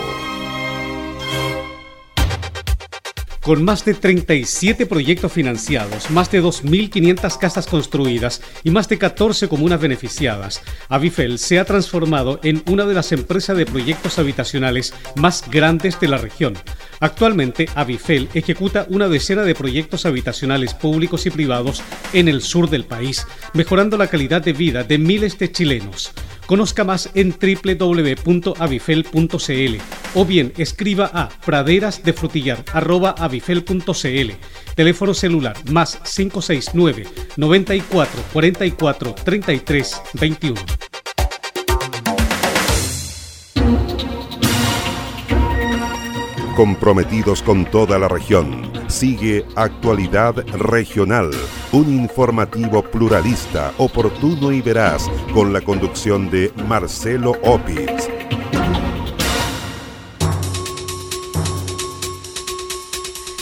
Con 3.43 3.64
más 3.64 3.85
de 3.85 3.95
37 3.95 4.87
proyectos 4.87 5.33
financiados, 5.33 6.12
más 6.12 6.31
de 6.31 6.41
2.500 6.41 7.38
casas 7.38 7.67
construidas 7.67 8.41
y 8.62 8.71
más 8.71 8.88
de 8.88 8.99
14 8.99 9.49
comunas 9.49 9.81
beneficiadas, 9.81 10.62
Avifel 10.88 11.41
se 11.41 11.59
ha 11.59 11.64
transformado 11.64 12.38
en 12.45 12.62
una 12.71 12.87
de 12.87 12.95
las 12.95 13.11
empresas 13.11 13.57
de 13.57 13.67
proyectos 13.67 14.21
habitacionales 14.21 14.95
más 15.17 15.50
grandes 15.50 15.99
de 15.99 16.07
la 16.07 16.19
región. 16.19 16.55
Actualmente, 17.03 17.69
Avifel 17.75 18.31
ejecuta 18.33 18.87
una 18.89 19.09
decena 19.09 19.43
de 19.43 19.55
proyectos 19.57 20.07
habitacionales 20.07 20.73
públicos 20.73 21.27
y 21.27 21.31
privados 21.31 21.83
en 22.13 22.29
el 22.29 22.43
sur 22.43 22.71
del 22.71 22.85
país, 22.85 23.27
mejorando 23.55 23.99
la 23.99 24.07
calidad 24.07 24.41
de 24.41 24.53
vida 24.53 24.85
de 24.85 24.99
miles 24.99 25.37
de 25.37 25.51
chilenos. 25.51 26.13
Conozca 26.47 26.85
más 26.85 27.11
en 27.15 27.35
www.avifel.cl 27.35 29.77
o 30.15 30.25
bien 30.25 30.53
escriba 30.57 31.11
a 31.13 31.29
praderasdefrutillar.avifel.cl. 31.45 34.31
Teléfono 34.77 35.13
celular 35.13 35.57
más 35.73 35.99
569 36.05 37.09
94 37.37 38.23
44 38.33 39.15
33 39.25 40.03
21. 40.21 40.82
Comprometidos 46.55 47.43
con 47.43 47.65
toda 47.65 47.99
la 47.99 48.09
región. 48.09 48.71
Sigue 48.89 49.45
Actualidad 49.57 50.35
Regional, 50.59 51.31
un 51.73 51.93
informativo 51.93 52.83
pluralista, 52.83 53.73
oportuno 53.79 54.53
y 54.53 54.61
veraz, 54.61 55.11
con 55.33 55.53
la 55.53 55.61
conducción 55.61 56.31
de 56.31 56.53
Marcelo 56.69 57.33
Opitz. 57.43 58.09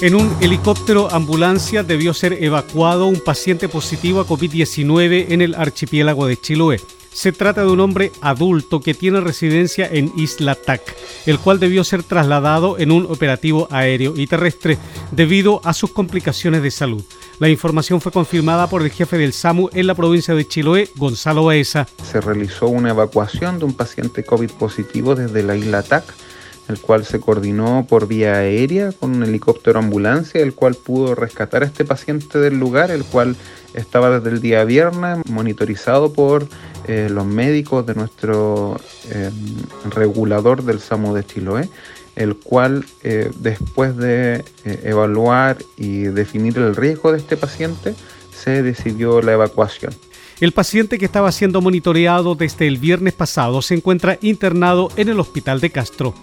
En 0.01 0.15
un 0.15 0.35
helicóptero 0.41 1.13
ambulancia 1.13 1.83
debió 1.83 2.15
ser 2.15 2.43
evacuado 2.43 3.07
un 3.07 3.21
paciente 3.21 3.69
positivo 3.69 4.21
a 4.21 4.27
COVID-19 4.27 5.27
en 5.29 5.43
el 5.43 5.55
archipiélago 5.55 6.27
de 6.27 6.39
Chiloé. 6.39 6.81
Se 7.13 7.33
trata 7.33 7.63
de 7.63 7.71
un 7.71 7.81
hombre 7.81 8.13
adulto 8.21 8.81
que 8.81 8.95
tiene 8.95 9.21
residencia 9.21 9.89
en 9.91 10.13
Isla 10.17 10.55
Tac, 10.55 10.81
el 11.27 11.39
cual 11.39 11.59
debió 11.59 11.85
ser 11.85 12.03
trasladado 12.03 12.79
en 12.79 12.93
un 12.93 13.07
operativo 13.07 13.69
aéreo 13.71 14.15
y 14.17 14.27
terrestre 14.27 14.79
debido 15.11 15.61
a 15.65 15.75
sus 15.75 15.91
complicaciones 15.91 16.63
de 16.63 16.71
salud. 16.71 17.05
La 17.39 17.49
información 17.49 18.01
fue 18.01 18.13
confirmada 18.13 18.69
por 18.69 18.83
el 18.83 18.91
jefe 18.91 19.19
del 19.19 19.33
SAMU 19.33 19.71
en 19.73 19.87
la 19.87 19.95
provincia 19.95 20.35
de 20.35 20.47
Chiloé, 20.47 20.91
Gonzalo 20.97 21.45
Baeza. 21.45 21.89
Se 22.03 22.21
realizó 22.21 22.69
una 22.69 22.91
evacuación 22.91 23.59
de 23.59 23.65
un 23.65 23.75
paciente 23.75 24.25
COVID 24.25 24.51
positivo 24.53 25.15
desde 25.15 25.43
la 25.43 25.57
Isla 25.57 25.83
Tac 25.83 26.05
el 26.71 26.81
cual 26.81 27.05
se 27.05 27.19
coordinó 27.19 27.85
por 27.89 28.07
vía 28.07 28.35
aérea 28.35 28.93
con 28.93 29.17
un 29.17 29.25
helicóptero 29.25 29.81
ambulancia, 29.81 30.41
el 30.41 30.55
cual 30.55 30.77
pudo 30.77 31.17
rescatar 31.17 31.63
a 31.63 31.67
este 31.67 31.85
paciente 31.85 32.39
del 32.39 32.59
lugar, 32.59 32.93
el 32.93 33.05
cual 33.05 33.37
estaba 33.75 34.19
desde 34.19 34.31
el 34.31 34.41
día 34.41 34.65
viernes 34.65 35.19
monitorizado 35.29 36.13
por 36.13 36.47
eh, 36.87 37.09
los 37.11 37.27
médicos 37.27 37.85
de 37.87 37.95
nuestro 37.97 38.81
eh, 39.11 39.31
regulador 39.91 40.63
del 40.63 40.79
SAMU 40.79 41.13
de 41.13 41.25
Chiloé, 41.25 41.69
el 42.15 42.37
cual 42.37 42.85
eh, 43.03 43.31
después 43.41 43.97
de 43.97 44.45
evaluar 44.65 45.59
y 45.77 46.03
definir 46.03 46.57
el 46.57 46.77
riesgo 46.77 47.11
de 47.11 47.19
este 47.19 47.37
paciente, 47.37 47.95
se 48.33 48.63
decidió 48.63 49.21
la 49.23 49.33
evacuación. 49.33 49.93
El 50.41 50.53
paciente 50.53 50.99
que 50.99 51.05
estaba 51.05 51.33
siendo 51.33 51.61
monitoreado 51.61 52.35
desde 52.35 52.67
el 52.67 52.79
viernes 52.79 53.13
pasado 53.13 53.61
se 53.61 53.75
encuentra 53.75 54.19
internado 54.23 54.89
en 54.97 55.09
el 55.09 55.21
hospital 55.21 55.61
de 55.61 55.71
Castro. 55.71 56.15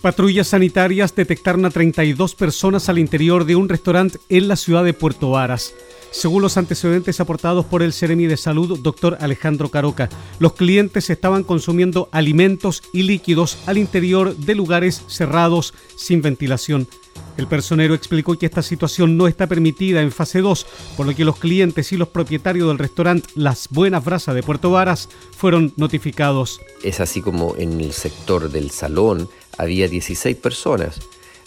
Patrullas 0.00 0.48
sanitarias 0.48 1.14
detectaron 1.14 1.66
a 1.66 1.70
32 1.70 2.34
personas 2.34 2.88
al 2.88 2.98
interior 2.98 3.44
de 3.44 3.54
un 3.54 3.68
restaurante 3.68 4.18
en 4.30 4.48
la 4.48 4.56
ciudad 4.56 4.82
de 4.82 4.94
Puerto 4.94 5.30
Varas. 5.30 5.74
Según 6.10 6.40
los 6.40 6.56
antecedentes 6.56 7.20
aportados 7.20 7.66
por 7.66 7.82
el 7.82 7.92
Seremi 7.92 8.26
de 8.26 8.38
Salud, 8.38 8.78
doctor 8.80 9.18
Alejandro 9.20 9.68
Caroca, 9.68 10.08
los 10.38 10.54
clientes 10.54 11.10
estaban 11.10 11.44
consumiendo 11.44 12.08
alimentos 12.12 12.82
y 12.94 13.02
líquidos 13.02 13.58
al 13.66 13.76
interior 13.76 14.34
de 14.34 14.54
lugares 14.54 15.04
cerrados 15.06 15.74
sin 15.96 16.22
ventilación. 16.22 16.88
El 17.36 17.46
personero 17.46 17.94
explicó 17.94 18.38
que 18.38 18.46
esta 18.46 18.62
situación 18.62 19.16
no 19.16 19.26
está 19.26 19.46
permitida 19.46 20.02
en 20.02 20.12
fase 20.12 20.40
2, 20.40 20.66
por 20.96 21.06
lo 21.06 21.14
que 21.14 21.24
los 21.24 21.38
clientes 21.38 21.90
y 21.92 21.96
los 21.96 22.08
propietarios 22.08 22.68
del 22.68 22.78
restaurante 22.78 23.28
Las 23.34 23.68
Buenas 23.70 24.04
Brasas 24.04 24.34
de 24.34 24.42
Puerto 24.42 24.70
Varas 24.70 25.08
fueron 25.36 25.72
notificados. 25.76 26.60
Es 26.82 27.00
así 27.00 27.22
como 27.22 27.56
en 27.56 27.80
el 27.80 27.92
sector 27.92 28.50
del 28.50 28.70
salón 28.70 29.28
había 29.56 29.88
16 29.88 30.36
personas. 30.36 31.00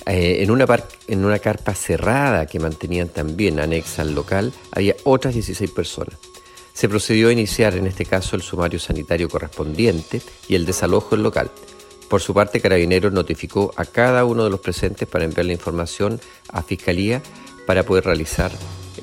Eh, 0.05 0.43
en, 0.43 0.51
una 0.51 0.65
en 1.07 1.23
una 1.23 1.39
carpa 1.39 1.73
cerrada 1.75 2.45
que 2.45 2.59
mantenían 2.59 3.09
también 3.09 3.59
anexa 3.59 4.01
al 4.01 4.15
local, 4.15 4.51
había 4.71 4.95
otras 5.03 5.33
16 5.33 5.71
personas. 5.71 6.17
Se 6.73 6.89
procedió 6.89 7.29
a 7.29 7.31
iniciar 7.31 7.75
en 7.75 7.85
este 7.85 8.05
caso 8.05 8.35
el 8.35 8.41
sumario 8.41 8.79
sanitario 8.79 9.29
correspondiente 9.29 10.21
y 10.47 10.55
el 10.55 10.65
desalojo 10.65 11.11
del 11.11 11.23
local. 11.23 11.51
Por 12.13 12.21
su 12.21 12.35
parte, 12.35 12.61
Carabineros 12.61 13.11
notificó 13.11 13.73
a 13.75 13.85
cada 13.85 14.23
uno 14.23 14.43
de 14.43 14.51
los 14.51 14.59
presentes 14.59 15.07
para 15.07 15.25
enviar 15.25 15.47
la 15.47 15.53
información 15.53 16.21
a 16.49 16.61
Fiscalía 16.61 17.23
para 17.65 17.81
poder 17.81 18.05
realizar 18.05 18.51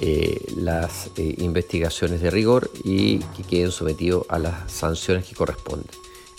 eh, 0.00 0.40
las 0.55 1.11
eh, 1.17 1.35
investigaciones 1.38 2.21
de 2.21 2.31
rigor 2.31 2.71
y 2.85 3.19
que 3.19 3.43
queden 3.43 3.73
sometidos 3.73 4.26
a 4.29 4.38
las 4.38 4.71
sanciones 4.71 5.25
que 5.25 5.35
corresponden. 5.35 5.90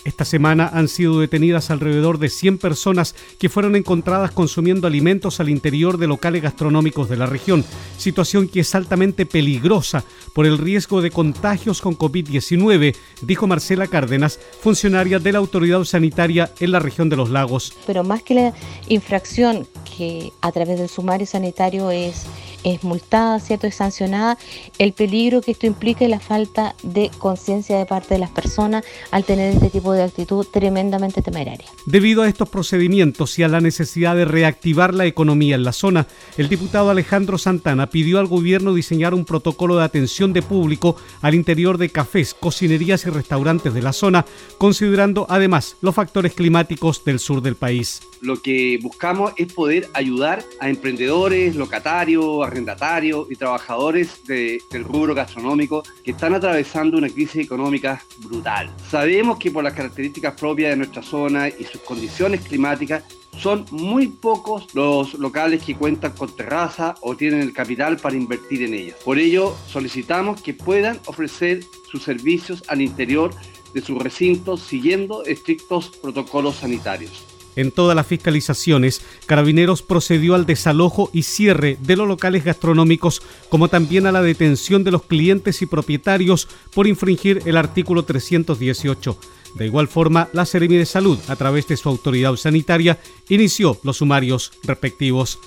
Esta 0.03 0.25
semana 0.25 0.69
han 0.73 0.87
sido 0.87 1.19
detenidas 1.19 1.69
alrededor 1.69 2.17
de 2.17 2.29
100 2.29 2.57
personas 2.57 3.15
que 3.37 3.49
fueron 3.49 3.75
encontradas 3.75 4.31
consumiendo 4.31 4.87
alimentos 4.87 5.39
al 5.39 5.49
interior 5.49 5.97
de 5.97 6.07
locales 6.07 6.41
gastronómicos 6.41 7.07
de 7.07 7.17
la 7.17 7.27
región, 7.27 7.63
situación 7.97 8.47
que 8.47 8.61
es 8.61 8.73
altamente 8.73 9.27
peligrosa 9.27 10.03
por 10.33 10.47
el 10.47 10.57
riesgo 10.57 11.01
de 11.01 11.11
contagios 11.11 11.81
con 11.81 11.97
COVID-19, 11.97 12.95
dijo 13.21 13.45
Marcela 13.45 13.87
Cárdenas, 13.87 14.39
funcionaria 14.61 15.19
de 15.19 15.31
la 15.33 15.39
autoridad 15.39 15.83
sanitaria 15.83 16.51
en 16.59 16.71
la 16.71 16.79
región 16.79 17.09
de 17.09 17.17
los 17.17 17.29
lagos. 17.29 17.73
Pero 17.85 18.03
más 18.03 18.23
que 18.23 18.33
la 18.33 18.53
infracción 18.87 19.67
que 19.97 20.31
a 20.41 20.51
través 20.51 20.79
del 20.79 20.89
sumario 20.89 21.27
sanitario 21.27 21.91
es 21.91 22.25
es 22.63 22.83
multada, 22.83 23.39
¿cierto? 23.39 23.67
Es 23.67 23.75
sancionada, 23.75 24.37
el 24.77 24.93
peligro 24.93 25.41
que 25.41 25.51
esto 25.51 25.67
implica 25.67 26.05
y 26.05 26.07
la 26.07 26.19
falta 26.19 26.75
de 26.83 27.11
conciencia 27.17 27.77
de 27.77 27.85
parte 27.85 28.13
de 28.15 28.19
las 28.19 28.29
personas 28.29 28.83
al 29.11 29.23
tener 29.23 29.53
este 29.53 29.69
tipo 29.69 29.93
de 29.93 30.03
actitud 30.03 30.45
tremendamente 30.51 31.21
temeraria. 31.21 31.67
Debido 31.85 32.23
a 32.23 32.27
estos 32.27 32.49
procedimientos 32.49 33.37
y 33.39 33.43
a 33.43 33.47
la 33.47 33.61
necesidad 33.61 34.15
de 34.15 34.25
reactivar 34.25 34.93
la 34.93 35.05
economía 35.05 35.55
en 35.55 35.63
la 35.63 35.73
zona, 35.73 36.07
el 36.37 36.49
diputado 36.49 36.89
Alejandro 36.89 37.37
Santana 37.37 37.87
pidió 37.89 38.19
al 38.19 38.27
gobierno 38.27 38.73
diseñar 38.73 39.13
un 39.13 39.25
protocolo 39.25 39.77
de 39.77 39.83
atención 39.83 40.33
de 40.33 40.41
público 40.41 40.95
al 41.21 41.35
interior 41.35 41.77
de 41.77 41.89
cafés, 41.89 42.33
cocinerías 42.33 43.05
y 43.05 43.09
restaurantes 43.09 43.73
de 43.73 43.81
la 43.81 43.93
zona, 43.93 44.25
considerando 44.57 45.25
además 45.29 45.77
los 45.81 45.95
factores 45.95 46.33
climáticos 46.33 47.03
del 47.03 47.19
sur 47.19 47.41
del 47.41 47.55
país. 47.55 48.01
Lo 48.21 48.41
que 48.41 48.77
buscamos 48.81 49.33
es 49.37 49.51
poder 49.51 49.89
ayudar 49.93 50.43
a 50.59 50.69
emprendedores, 50.69 51.55
locatarios, 51.55 52.50
arrendatarios 52.51 53.27
y 53.31 53.35
trabajadores 53.35 54.23
del 54.27 54.83
rubro 54.83 55.15
gastronómico 55.15 55.83
que 56.03 56.11
están 56.11 56.33
atravesando 56.33 56.97
una 56.97 57.09
crisis 57.09 57.45
económica 57.45 58.03
brutal. 58.19 58.69
Sabemos 58.89 59.39
que 59.39 59.51
por 59.51 59.63
las 59.63 59.73
características 59.73 60.33
propias 60.33 60.71
de 60.71 60.77
nuestra 60.77 61.01
zona 61.01 61.47
y 61.47 61.63
sus 61.63 61.81
condiciones 61.81 62.41
climáticas, 62.41 63.03
son 63.37 63.65
muy 63.71 64.07
pocos 64.07 64.67
los 64.75 65.13
locales 65.13 65.63
que 65.63 65.75
cuentan 65.75 66.11
con 66.11 66.35
terraza 66.35 66.95
o 67.01 67.15
tienen 67.15 67.39
el 67.41 67.53
capital 67.53 67.97
para 67.97 68.15
invertir 68.15 68.63
en 68.63 68.73
ellos. 68.73 68.97
Por 69.05 69.17
ello, 69.17 69.55
solicitamos 69.67 70.41
que 70.41 70.53
puedan 70.53 70.99
ofrecer 71.05 71.63
sus 71.89 72.03
servicios 72.03 72.63
al 72.67 72.81
interior 72.81 73.33
de 73.73 73.81
sus 73.81 73.97
recintos 73.97 74.61
siguiendo 74.61 75.23
estrictos 75.23 75.89
protocolos 76.01 76.57
sanitarios. 76.57 77.30
En 77.55 77.71
todas 77.71 77.95
las 77.95 78.07
fiscalizaciones, 78.07 79.01
Carabineros 79.25 79.81
procedió 79.81 80.35
al 80.35 80.45
desalojo 80.45 81.09
y 81.13 81.23
cierre 81.23 81.77
de 81.81 81.95
los 81.95 82.07
locales 82.07 82.43
gastronómicos, 82.43 83.21
como 83.49 83.67
también 83.67 84.07
a 84.07 84.11
la 84.11 84.21
detención 84.21 84.83
de 84.83 84.91
los 84.91 85.03
clientes 85.03 85.61
y 85.61 85.65
propietarios 85.65 86.47
por 86.73 86.87
infringir 86.87 87.41
el 87.45 87.57
artículo 87.57 88.03
318. 88.03 89.17
De 89.55 89.65
igual 89.65 89.87
forma, 89.87 90.29
la 90.33 90.45
Seremi 90.45 90.77
de 90.77 90.85
Salud, 90.85 91.19
a 91.27 91.35
través 91.35 91.67
de 91.67 91.77
su 91.77 91.89
autoridad 91.89 92.35
sanitaria, 92.35 92.99
inició 93.27 93.77
los 93.83 93.97
sumarios 93.97 94.53
respectivos. 94.63 95.39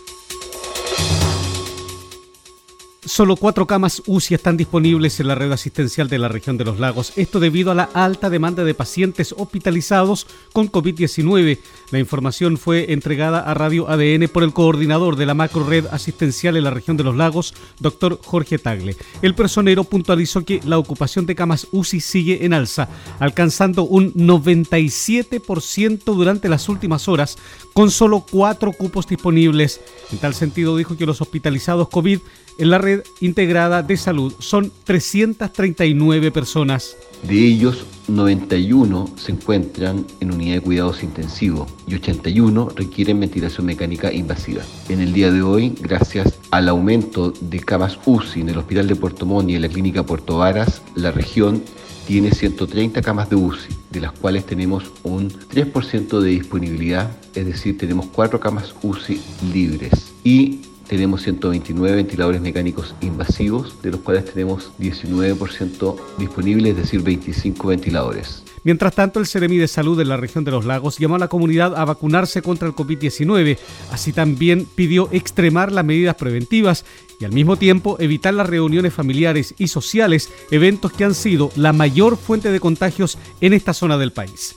Solo 3.07 3.37
cuatro 3.37 3.67
camas 3.67 4.03
UCI 4.07 4.35
están 4.35 4.57
disponibles 4.57 5.21
en 5.21 5.29
la 5.29 5.35
red 5.35 5.53
asistencial 5.53 6.09
de 6.09 6.19
la 6.19 6.29
región 6.29 6.57
de 6.57 6.65
los 6.65 6.81
lagos. 6.81 7.13
Esto 7.17 7.39
debido 7.39 7.71
a 7.71 7.75
la 7.75 7.91
alta 7.93 8.31
demanda 8.31 8.65
de 8.65 8.73
pacientes 8.73 9.35
hospitalizados 9.37 10.27
con 10.55 10.73
COVID-19. 10.73 11.59
La 11.91 11.99
información 11.99 12.57
fue 12.57 12.95
entregada 12.95 13.41
a 13.41 13.53
Radio 13.53 13.91
ADN 13.91 14.29
por 14.29 14.43
el 14.43 14.55
coordinador 14.55 15.17
de 15.17 15.27
la 15.27 15.35
macro 15.35 15.65
red 15.65 15.85
asistencial 15.91 16.57
en 16.57 16.65
la 16.65 16.71
región 16.71 16.97
de 16.97 17.05
los 17.05 17.15
lagos, 17.15 17.53
doctor 17.79 18.19
Jorge 18.25 18.59
Tagle. 18.59 18.97
El 19.21 19.35
personero 19.35 19.85
puntualizó 19.85 20.43
que 20.47 20.61
la 20.65 20.79
ocupación 20.79 21.27
de 21.27 21.35
camas 21.35 21.67
UCI 21.73 22.01
sigue 22.01 22.47
en 22.47 22.55
alza, 22.55 22.89
alcanzando 23.19 23.83
un 23.83 24.15
97% 24.15 26.05
durante 26.05 26.49
las 26.49 26.71
últimas 26.71 27.07
horas, 27.07 27.37
con 27.75 27.91
solo 27.91 28.25
cuatro 28.31 28.73
cupos 28.73 29.07
disponibles. 29.07 29.83
En 30.11 30.17
tal 30.19 30.33
sentido, 30.33 30.75
dijo 30.75 30.97
que 30.97 31.05
los 31.05 31.21
hospitalizados 31.21 31.91
COVID 31.91 32.21
en 32.59 32.71
la 32.71 32.79
red 32.79 33.03
integrada 33.21 33.83
de 33.83 33.97
salud 33.97 34.33
son 34.39 34.73
339 34.85 36.31
personas. 36.31 36.97
De 37.27 37.39
ellos, 37.47 37.87
91 38.09 39.15
se 39.17 39.33
encuentran 39.33 40.07
en 40.21 40.33
unidad 40.33 40.57
de 40.57 40.61
cuidados 40.61 41.03
intensivos 41.03 41.71
y 41.87 41.95
81 41.95 42.69
requieren 42.77 43.21
ventilación 43.21 43.67
mecánica 43.67 44.13
invasiva. 44.13 44.63
En 44.89 45.01
el 45.01 45.13
día 45.13 45.33
de 45.33 45.43
hoy, 45.43 45.75
gracias 45.81 46.35
al 46.51 46.69
aumento 46.69 47.33
de 47.41 47.61
camas 47.61 47.99
UCI 48.05 48.43
en 48.43 48.51
el 48.51 48.59
Hospital 48.59 48.89
de 48.89 48.97
Puerto 48.97 49.25
Montt 49.25 49.51
y 49.51 49.55
en 49.55 49.63
la 49.63 49.69
Clínica 49.69 50.05
Puerto 50.05 50.39
Varas, 50.39 50.83
la 50.95 51.13
región 51.13 51.63
tiene 52.07 52.31
130 52.31 53.01
camas 53.01 53.31
de 53.31 53.37
UCI, 53.37 53.75
de 53.91 54.01
las 54.01 54.13
cuales 54.13 54.45
tenemos 54.45 54.85
un 55.03 55.31
3% 55.31 56.21
de 56.21 56.29
disponibilidad, 56.29 57.11
es 57.35 57.47
decir, 57.47 57.79
tenemos 57.79 58.07
4 58.13 58.39
camas 58.39 58.75
UCI 58.83 59.19
libres. 59.53 60.13
Y 60.23 60.61
tenemos 60.89 61.23
129 61.23 61.97
ventiladores 61.97 62.41
mecánicos 62.41 62.95
invasivos, 63.01 63.81
de 63.83 63.91
los 63.91 64.01
cuales 64.01 64.25
tenemos 64.25 64.71
19% 64.79 65.97
disponibles, 66.19 66.73
es 66.73 66.77
decir, 66.77 67.03
25 67.03 67.69
ventiladores. 67.69 68.43
Mientras 68.65 68.95
tanto, 68.95 69.21
el 69.21 69.27
Ceremi 69.27 69.59
de 69.59 69.69
Salud 69.69 69.97
de 69.97 70.07
la 70.07 70.17
región 70.17 70.43
de 70.43 70.51
los 70.51 70.65
lagos 70.65 70.99
llamó 70.99 71.17
a 71.17 71.19
la 71.19 71.29
comunidad 71.29 71.77
a 71.77 71.85
vacunarse 71.85 72.41
contra 72.41 72.67
el 72.67 72.75
COVID-19. 72.75 73.59
Así 73.93 74.13
también 74.13 74.67
pidió 74.75 75.11
extremar 75.13 75.71
las 75.71 75.85
medidas 75.85 76.15
preventivas 76.15 76.87
y 77.21 77.27
al 77.27 77.33
mismo 77.33 77.57
tiempo 77.57 77.97
evitar 78.01 78.33
las 78.33 78.49
reuniones 78.49 78.95
familiares 78.95 79.55
y 79.59 79.69
sociales, 79.69 80.31
eventos 80.51 80.93
que 80.93 81.05
han 81.05 81.15
sido 81.15 81.51
la 81.57 81.75
mayor 81.75 82.17
fuente 82.17 82.51
de 82.51 82.61
contagios 82.61 83.19
en 83.43 83.53
esta 83.53 83.75
zona 83.75 83.99
del 83.99 84.13
país. 84.13 84.57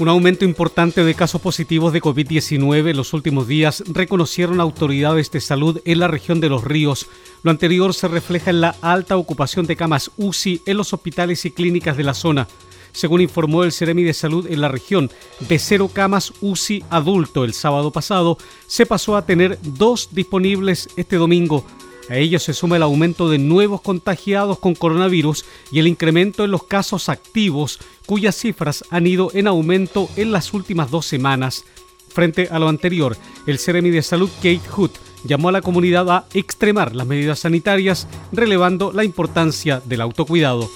Un 0.00 0.08
aumento 0.08 0.46
importante 0.46 1.04
de 1.04 1.14
casos 1.14 1.42
positivos 1.42 1.92
de 1.92 2.00
COVID-19 2.00 2.88
en 2.88 2.96
los 2.96 3.12
últimos 3.12 3.46
días 3.46 3.84
reconocieron 3.86 4.58
autoridades 4.58 5.30
de 5.30 5.42
salud 5.42 5.82
en 5.84 5.98
la 5.98 6.08
región 6.08 6.40
de 6.40 6.48
Los 6.48 6.64
Ríos. 6.64 7.06
Lo 7.42 7.50
anterior 7.50 7.92
se 7.92 8.08
refleja 8.08 8.48
en 8.48 8.62
la 8.62 8.74
alta 8.80 9.18
ocupación 9.18 9.66
de 9.66 9.76
camas 9.76 10.10
UCI 10.16 10.62
en 10.64 10.78
los 10.78 10.94
hospitales 10.94 11.44
y 11.44 11.50
clínicas 11.50 11.98
de 11.98 12.04
la 12.04 12.14
zona. 12.14 12.48
Según 12.92 13.20
informó 13.20 13.62
el 13.62 13.72
Ceremi 13.72 14.02
de 14.02 14.14
Salud 14.14 14.46
en 14.50 14.62
la 14.62 14.68
región, 14.68 15.10
de 15.40 15.58
cero 15.58 15.90
camas 15.92 16.32
UCI 16.40 16.82
adulto 16.88 17.44
el 17.44 17.52
sábado 17.52 17.92
pasado, 17.92 18.38
se 18.66 18.86
pasó 18.86 19.16
a 19.16 19.26
tener 19.26 19.58
dos 19.62 20.08
disponibles 20.12 20.88
este 20.96 21.16
domingo. 21.16 21.66
A 22.10 22.16
ello 22.16 22.40
se 22.40 22.54
suma 22.54 22.74
el 22.74 22.82
aumento 22.82 23.28
de 23.30 23.38
nuevos 23.38 23.82
contagiados 23.82 24.58
con 24.58 24.74
coronavirus 24.74 25.44
y 25.70 25.78
el 25.78 25.86
incremento 25.86 26.42
en 26.42 26.50
los 26.50 26.64
casos 26.64 27.08
activos, 27.08 27.78
cuyas 28.04 28.34
cifras 28.34 28.82
han 28.90 29.06
ido 29.06 29.30
en 29.32 29.46
aumento 29.46 30.08
en 30.16 30.32
las 30.32 30.52
últimas 30.52 30.90
dos 30.90 31.06
semanas. 31.06 31.64
Frente 32.08 32.48
a 32.50 32.58
lo 32.58 32.68
anterior, 32.68 33.16
el 33.46 33.60
Ceremi 33.60 33.90
de 33.90 34.02
Salud 34.02 34.28
Kate 34.38 34.60
Hood 34.70 34.90
llamó 35.22 35.50
a 35.50 35.52
la 35.52 35.62
comunidad 35.62 36.10
a 36.10 36.26
extremar 36.34 36.96
las 36.96 37.06
medidas 37.06 37.38
sanitarias, 37.38 38.08
relevando 38.32 38.90
la 38.90 39.04
importancia 39.04 39.80
del 39.84 40.00
autocuidado. 40.00 40.68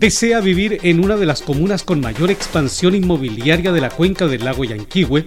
¿Desea 0.00 0.40
vivir 0.40 0.78
en 0.82 1.04
una 1.04 1.16
de 1.16 1.26
las 1.26 1.42
comunas 1.42 1.82
con 1.82 2.00
mayor 2.00 2.30
expansión 2.30 2.94
inmobiliaria 2.94 3.70
de 3.70 3.80
la 3.80 3.90
cuenca 3.90 4.26
del 4.28 4.44
lago 4.44 4.64
Yanquihue? 4.64 5.26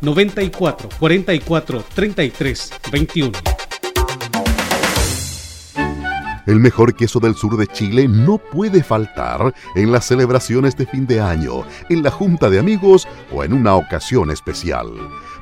94 0.00 0.88
44 0.98 1.84
33 1.94 2.70
21. 2.92 3.32
El 6.48 6.60
mejor 6.60 6.96
queso 6.96 7.20
del 7.20 7.34
sur 7.34 7.58
de 7.58 7.66
Chile 7.66 8.08
no 8.08 8.38
puede 8.38 8.82
faltar 8.82 9.52
en 9.74 9.92
las 9.92 10.06
celebraciones 10.06 10.78
de 10.78 10.86
fin 10.86 11.06
de 11.06 11.20
año, 11.20 11.64
en 11.90 12.02
la 12.02 12.10
junta 12.10 12.48
de 12.48 12.58
amigos 12.58 13.06
o 13.30 13.44
en 13.44 13.52
una 13.52 13.74
ocasión 13.74 14.30
especial. 14.30 14.86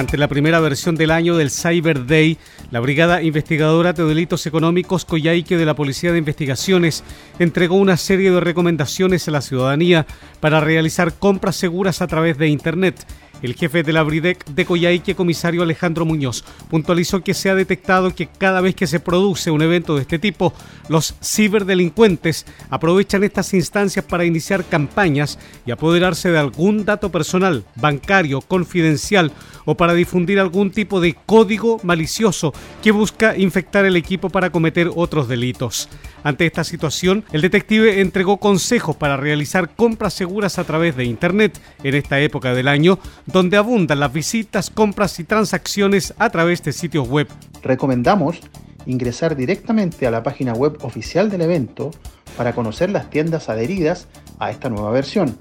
Ante 0.00 0.16
la 0.16 0.28
primera 0.28 0.60
versión 0.60 0.94
del 0.96 1.10
año 1.10 1.36
del 1.36 1.50
Cyber 1.50 2.06
Day, 2.06 2.38
la 2.70 2.80
Brigada 2.80 3.22
Investigadora 3.22 3.92
de 3.92 4.02
Delitos 4.02 4.46
Económicos 4.46 5.04
Coyhaique 5.04 5.58
de 5.58 5.66
la 5.66 5.74
Policía 5.74 6.10
de 6.10 6.16
Investigaciones 6.16 7.04
entregó 7.38 7.76
una 7.76 7.98
serie 7.98 8.30
de 8.30 8.40
recomendaciones 8.40 9.28
a 9.28 9.30
la 9.30 9.42
ciudadanía 9.42 10.06
para 10.40 10.60
realizar 10.60 11.12
compras 11.12 11.56
seguras 11.56 12.00
a 12.00 12.06
través 12.06 12.38
de 12.38 12.48
Internet 12.48 13.06
el 13.42 13.54
jefe 13.54 13.82
de 13.82 13.92
la 13.92 14.02
Bridec 14.02 14.44
de 14.46 14.64
Coyhaique, 14.64 15.14
comisario 15.14 15.62
Alejandro 15.62 16.04
Muñoz, 16.04 16.44
puntualizó 16.68 17.22
que 17.22 17.34
se 17.34 17.50
ha 17.50 17.54
detectado 17.54 18.14
que 18.14 18.26
cada 18.26 18.60
vez 18.60 18.74
que 18.74 18.86
se 18.86 19.00
produce 19.00 19.50
un 19.50 19.62
evento 19.62 19.94
de 19.94 20.02
este 20.02 20.18
tipo, 20.18 20.52
los 20.88 21.14
ciberdelincuentes 21.22 22.46
aprovechan 22.68 23.24
estas 23.24 23.54
instancias 23.54 24.04
para 24.04 24.24
iniciar 24.24 24.64
campañas 24.64 25.38
y 25.66 25.70
apoderarse 25.70 26.30
de 26.30 26.38
algún 26.38 26.84
dato 26.84 27.10
personal, 27.10 27.64
bancario, 27.76 28.40
confidencial 28.40 29.32
o 29.64 29.76
para 29.76 29.94
difundir 29.94 30.40
algún 30.40 30.70
tipo 30.70 31.00
de 31.00 31.14
código 31.26 31.80
malicioso 31.82 32.52
que 32.82 32.90
busca 32.90 33.36
infectar 33.36 33.84
el 33.84 33.96
equipo 33.96 34.30
para 34.30 34.50
cometer 34.50 34.90
otros 34.94 35.28
delitos. 35.28 35.88
Ante 36.22 36.46
esta 36.46 36.64
situación, 36.64 37.24
el 37.32 37.40
detective 37.40 38.00
entregó 38.00 38.38
consejos 38.38 38.96
para 38.96 39.16
realizar 39.16 39.70
compras 39.74 40.14
seguras 40.14 40.58
a 40.58 40.64
través 40.64 40.96
de 40.96 41.04
Internet 41.04 41.60
en 41.82 41.94
esta 41.94 42.20
época 42.20 42.54
del 42.54 42.68
año, 42.68 42.98
donde 43.32 43.56
abundan 43.56 44.00
las 44.00 44.12
visitas, 44.12 44.70
compras 44.70 45.18
y 45.20 45.24
transacciones 45.24 46.14
a 46.18 46.30
través 46.30 46.62
de 46.62 46.72
sitios 46.72 47.08
web. 47.08 47.28
Recomendamos 47.62 48.40
ingresar 48.86 49.36
directamente 49.36 50.06
a 50.06 50.10
la 50.10 50.22
página 50.22 50.52
web 50.52 50.78
oficial 50.82 51.30
del 51.30 51.42
evento 51.42 51.90
para 52.36 52.54
conocer 52.54 52.90
las 52.90 53.10
tiendas 53.10 53.48
adheridas 53.48 54.08
a 54.38 54.50
esta 54.50 54.68
nueva 54.68 54.90
versión. 54.90 55.36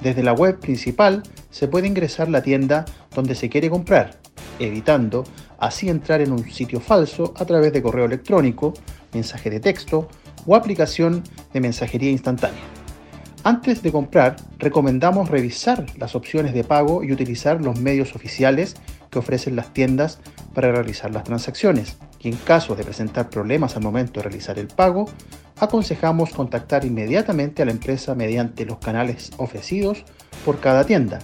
Desde 0.00 0.22
la 0.22 0.32
web 0.32 0.58
principal 0.58 1.22
se 1.50 1.68
puede 1.68 1.86
ingresar 1.86 2.28
la 2.28 2.42
tienda 2.42 2.84
donde 3.14 3.34
se 3.34 3.48
quiere 3.48 3.70
comprar, 3.70 4.18
evitando 4.58 5.24
así 5.58 5.88
entrar 5.88 6.20
en 6.20 6.32
un 6.32 6.50
sitio 6.50 6.80
falso 6.80 7.32
a 7.36 7.44
través 7.44 7.72
de 7.72 7.82
correo 7.82 8.06
electrónico, 8.06 8.74
mensaje 9.12 9.50
de 9.50 9.60
texto 9.60 10.08
o 10.46 10.56
aplicación 10.56 11.22
de 11.52 11.60
mensajería 11.60 12.10
instantánea. 12.10 12.79
Antes 13.42 13.82
de 13.82 13.90
comprar, 13.90 14.36
recomendamos 14.58 15.30
revisar 15.30 15.86
las 15.96 16.14
opciones 16.14 16.52
de 16.52 16.62
pago 16.62 17.02
y 17.02 17.10
utilizar 17.10 17.64
los 17.64 17.80
medios 17.80 18.14
oficiales 18.14 18.74
que 19.08 19.18
ofrecen 19.18 19.56
las 19.56 19.72
tiendas 19.72 20.18
para 20.52 20.70
realizar 20.70 21.10
las 21.10 21.24
transacciones. 21.24 21.96
Y 22.20 22.28
en 22.28 22.36
caso 22.36 22.76
de 22.76 22.84
presentar 22.84 23.30
problemas 23.30 23.76
al 23.76 23.82
momento 23.82 24.20
de 24.20 24.24
realizar 24.24 24.58
el 24.58 24.66
pago, 24.66 25.06
aconsejamos 25.58 26.30
contactar 26.30 26.84
inmediatamente 26.84 27.62
a 27.62 27.64
la 27.64 27.70
empresa 27.70 28.14
mediante 28.14 28.66
los 28.66 28.76
canales 28.76 29.30
ofrecidos 29.38 30.04
por 30.44 30.60
cada 30.60 30.84
tienda. 30.84 31.18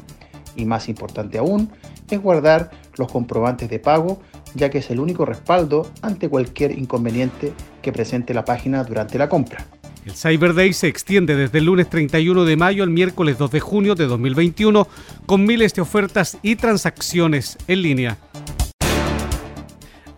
Y 0.56 0.64
más 0.64 0.88
importante 0.88 1.36
aún, 1.36 1.70
es 2.08 2.18
guardar 2.18 2.70
los 2.96 3.12
comprobantes 3.12 3.68
de 3.68 3.78
pago, 3.78 4.22
ya 4.54 4.70
que 4.70 4.78
es 4.78 4.90
el 4.90 5.00
único 5.00 5.26
respaldo 5.26 5.90
ante 6.00 6.30
cualquier 6.30 6.78
inconveniente 6.78 7.52
que 7.82 7.92
presente 7.92 8.32
la 8.32 8.46
página 8.46 8.84
durante 8.84 9.18
la 9.18 9.28
compra. 9.28 9.66
El 10.06 10.14
Cyber 10.14 10.54
Day 10.54 10.72
se 10.72 10.86
extiende 10.86 11.34
desde 11.34 11.58
el 11.58 11.64
lunes 11.64 11.90
31 11.90 12.44
de 12.44 12.56
mayo 12.56 12.84
al 12.84 12.90
miércoles 12.90 13.38
2 13.38 13.50
de 13.50 13.58
junio 13.58 13.96
de 13.96 14.06
2021 14.06 14.86
con 15.26 15.44
miles 15.44 15.74
de 15.74 15.82
ofertas 15.82 16.38
y 16.42 16.54
transacciones 16.54 17.58
en 17.66 17.82
línea. 17.82 18.16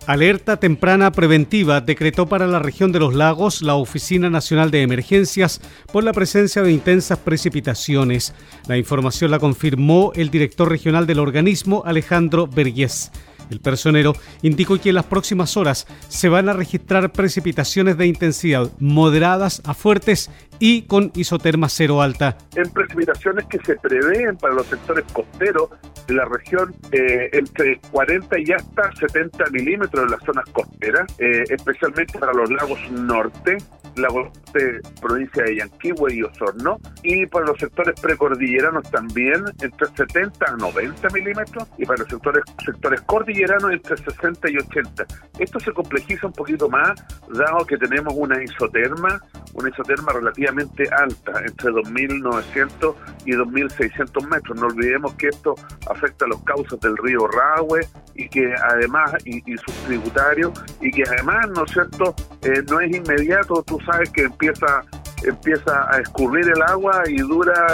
Alerta 0.07 0.59
temprana 0.59 1.11
preventiva 1.11 1.81
decretó 1.81 2.27
para 2.27 2.47
la 2.47 2.59
región 2.59 2.93
de 2.93 2.99
los 2.99 3.15
lagos 3.15 3.63
la 3.63 3.77
Oficina 3.77 4.29
Nacional 4.29 4.71
de 4.71 4.83
Emergencias 4.83 5.63
por 5.91 6.05
la 6.05 6.13
presencia 6.13 6.61
de 6.61 6.71
intensas 6.71 7.19
precipitaciones. 7.19 8.35
La 8.67 8.77
información 8.77 9.31
la 9.31 9.39
confirmó 9.39 10.13
el 10.15 10.29
director 10.29 10.69
regional 10.69 11.07
del 11.07 11.19
organismo, 11.19 11.83
Alejandro 11.87 12.47
Vergés. 12.47 13.11
El 13.51 13.61
personero 13.61 14.15
indicó 14.43 14.79
que 14.79 14.91
en 14.91 14.95
las 14.97 15.07
próximas 15.07 15.57
horas 15.57 15.87
se 16.09 16.29
van 16.29 16.49
a 16.49 16.53
registrar 16.53 17.13
precipitaciones 17.13 17.97
de 17.97 18.07
intensidad 18.07 18.71
moderadas 18.79 19.63
a 19.65 19.75
fuertes 19.75 20.31
y 20.59 20.83
con 20.83 21.13
isoterma 21.15 21.69
cero 21.69 22.03
alta. 22.03 22.37
En 22.55 22.71
precipitaciones 22.71 23.47
que 23.47 23.59
se 23.59 23.77
prevén 23.77 24.37
para 24.37 24.55
los 24.55 24.67
sectores 24.67 25.05
costeros 25.13 25.71
de 26.09 26.15
la 26.15 26.25
región 26.25 26.75
eh, 26.91 27.29
entre 27.33 27.79
40 27.93 28.41
y 28.41 28.53
hasta 28.53 28.91
70 28.97 29.45
milímetros 29.51 30.05
en 30.05 30.11
las 30.11 30.23
zonas 30.25 30.45
costeras, 30.53 31.07
eh, 31.19 31.45
especialmente 31.51 32.19
para 32.19 32.33
los 32.33 32.51
lagos 32.51 32.79
norte, 32.91 33.59
lagos 33.97 34.31
de 34.55 34.81
provincia 35.01 35.43
de 35.45 35.57
Yanquihue 35.57 36.15
y 36.15 36.23
Osorno, 36.23 36.79
y 37.03 37.27
para 37.27 37.47
los 37.47 37.59
sectores 37.59 38.01
precordilleranos 38.01 38.91
también 38.91 39.45
entre 39.61 39.87
70 39.97 40.47
a 40.47 40.57
90 40.57 41.09
milímetros, 41.11 41.69
y 41.77 41.85
para 41.85 41.99
los 41.99 42.09
sectores, 42.09 42.43
sectores 42.65 43.01
cordilleranos 43.03 43.73
entre 43.73 43.97
60 43.97 44.51
y 44.51 44.57
80. 44.57 45.07
Esto 45.39 45.61
se 45.61 45.73
complejiza 45.73 46.27
un 46.27 46.33
poquito 46.33 46.69
más, 46.71 46.95
dado 47.33 47.67
que 47.67 47.77
tenemos 47.77 48.15
una 48.17 48.43
isoterma, 48.43 49.21
una 49.55 49.69
isoterma 49.69 50.13
relativa 50.13 50.53
alta, 50.97 51.33
entre 51.45 51.71
2.900 51.71 52.95
y 53.27 53.33
2.600 53.33 54.29
metros. 54.29 54.59
No 54.59 54.67
olvidemos 54.67 55.15
que 55.15 55.29
esto 55.29 55.55
afecta 55.99 56.25
a 56.25 56.29
los 56.29 56.43
cauces 56.45 56.79
del 56.81 56.97
río 56.97 57.27
Rahue 57.29 57.81
y 58.15 58.29
que 58.29 58.55
además, 58.55 59.13
y, 59.25 59.41
sus 59.59 59.75
tributarios, 59.87 60.53
y 60.81 60.91
que 60.91 61.03
además, 61.03 61.49
¿no 61.55 61.65
es 61.65 61.73
cierto?, 61.73 62.15
eh, 62.43 62.63
no 62.69 62.81
es 62.81 62.95
inmediato, 62.95 63.63
tú 63.65 63.79
sabes 63.85 64.11
que 64.11 64.23
empieza 64.23 64.83
empieza 65.25 65.89
a 65.91 66.01
escurrir 66.01 66.47
el 66.49 66.63
agua 66.63 67.03
y 67.09 67.17
dura, 67.17 67.67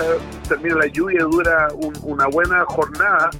termina 0.48 0.76
la 0.76 0.86
lluvia 0.86 1.20
y 1.20 1.30
dura 1.30 1.68
una 2.02 2.26
buena 2.28 2.64
jornada 2.66 3.30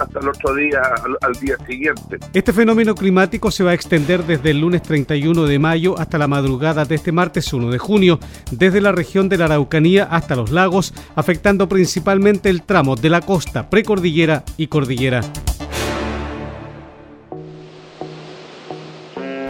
hasta 0.00 0.20
el 0.20 0.28
otro 0.28 0.54
día, 0.54 0.80
al, 1.22 1.32
día 1.34 1.56
siguiente. 1.66 2.18
Este 2.32 2.52
fenómeno 2.52 2.94
climático 2.94 3.50
se 3.50 3.64
va 3.64 3.72
a 3.72 3.74
extender 3.74 4.24
desde 4.24 4.50
el 4.50 4.60
lunes 4.60 4.82
31 4.82 5.44
de 5.44 5.58
mayo 5.58 5.98
hasta 5.98 6.18
la 6.18 6.28
madrugada 6.28 6.84
de 6.84 6.94
este 6.94 7.12
martes 7.12 7.52
1 7.52 7.70
de 7.70 7.78
junio, 7.78 8.18
desde 8.50 8.80
la 8.80 8.92
región 8.92 9.28
de 9.28 9.38
la 9.38 9.46
Araucanía 9.46 10.04
hasta 10.04 10.36
los 10.36 10.50
lagos, 10.50 10.94
afectando 11.14 11.68
principalmente 11.68 12.50
el 12.50 12.62
tramo 12.62 12.96
de 12.96 13.10
la 13.10 13.20
costa 13.20 13.68
precordillera 13.68 14.44
y 14.56 14.68
cordillera. 14.68 15.20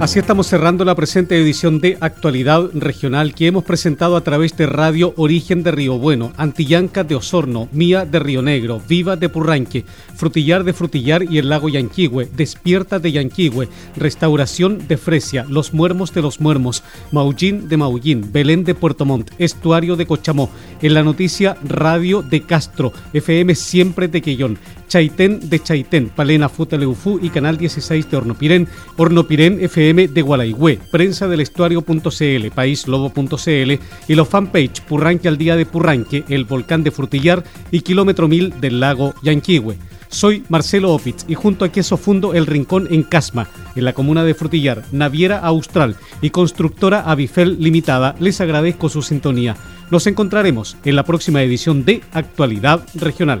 Así 0.00 0.20
estamos 0.20 0.46
cerrando 0.46 0.84
la 0.84 0.94
presente 0.94 1.36
edición 1.36 1.80
de 1.80 1.98
Actualidad 2.00 2.70
Regional 2.72 3.34
que 3.34 3.48
hemos 3.48 3.64
presentado 3.64 4.16
a 4.16 4.20
través 4.20 4.56
de 4.56 4.66
Radio 4.66 5.12
Origen 5.16 5.64
de 5.64 5.72
Río 5.72 5.98
Bueno, 5.98 6.32
Antillanca 6.36 7.02
de 7.02 7.16
Osorno, 7.16 7.68
Mía 7.72 8.04
de 8.04 8.20
Río 8.20 8.40
Negro, 8.40 8.80
Viva 8.88 9.16
de 9.16 9.28
Purranque, 9.28 9.84
Frutillar 10.14 10.62
de 10.62 10.72
Frutillar 10.72 11.24
y 11.24 11.38
el 11.38 11.48
Lago 11.48 11.68
Yanquihue, 11.68 12.28
Despierta 12.32 13.00
de 13.00 13.10
Yanquihue, 13.10 13.68
Restauración 13.96 14.86
de 14.86 14.98
Fresia, 14.98 15.44
Los 15.48 15.74
Muermos 15.74 16.14
de 16.14 16.22
los 16.22 16.40
Muermos, 16.40 16.84
Maullín 17.10 17.68
de 17.68 17.76
Maullín, 17.76 18.30
Belén 18.30 18.62
de 18.62 18.76
Puerto 18.76 19.04
Montt, 19.04 19.32
Estuario 19.38 19.96
de 19.96 20.06
Cochamó, 20.06 20.48
en 20.80 20.94
la 20.94 21.02
noticia 21.02 21.56
Radio 21.64 22.22
de 22.22 22.42
Castro, 22.42 22.92
FM 23.12 23.56
Siempre 23.56 24.06
de 24.06 24.22
Quellón, 24.22 24.58
Chaitén 24.88 25.48
de 25.48 25.62
Chaitén, 25.62 26.08
Palena 26.08 26.48
Futaleufú 26.48 27.20
y 27.22 27.30
Canal 27.30 27.58
16 27.58 28.10
de 28.10 28.16
Hornopirén, 28.16 28.68
Hornopirén 28.96 29.62
FM 29.62 30.08
de 30.08 30.22
Gualaigüe, 30.22 30.80
prensa 30.90 31.28
del 31.28 31.40
estuario.cl, 31.40 32.50
paislobo.cl 32.54 33.72
y 34.08 34.14
los 34.14 34.28
fanpage 34.28 34.82
Purranque 34.82 35.28
al 35.28 35.38
día 35.38 35.56
de 35.56 35.66
Purranque, 35.66 36.24
el 36.28 36.44
volcán 36.44 36.82
de 36.82 36.90
Frutillar 36.90 37.44
y 37.70 37.82
kilómetro 37.82 38.26
mil 38.26 38.58
del 38.60 38.80
lago 38.80 39.14
Yanquihue. 39.22 39.76
Soy 40.08 40.42
Marcelo 40.48 40.92
Opitz 40.92 41.24
y 41.28 41.34
junto 41.34 41.64
a 41.64 41.68
Queso 41.68 41.96
Fundo 41.98 42.32
El 42.32 42.46
Rincón 42.46 42.88
en 42.90 43.02
Casma, 43.02 43.48
en 43.76 43.84
la 43.84 43.92
comuna 43.92 44.24
de 44.24 44.34
Frutillar, 44.34 44.82
Naviera 44.90 45.38
Austral 45.38 45.96
y 46.22 46.30
constructora 46.30 47.02
Avifel 47.02 47.58
Limitada, 47.60 48.16
les 48.18 48.40
agradezco 48.40 48.88
su 48.88 49.02
sintonía. 49.02 49.56
Nos 49.90 50.06
encontraremos 50.06 50.76
en 50.84 50.96
la 50.96 51.04
próxima 51.04 51.42
edición 51.42 51.84
de 51.84 52.02
Actualidad 52.12 52.82
Regional. 52.94 53.40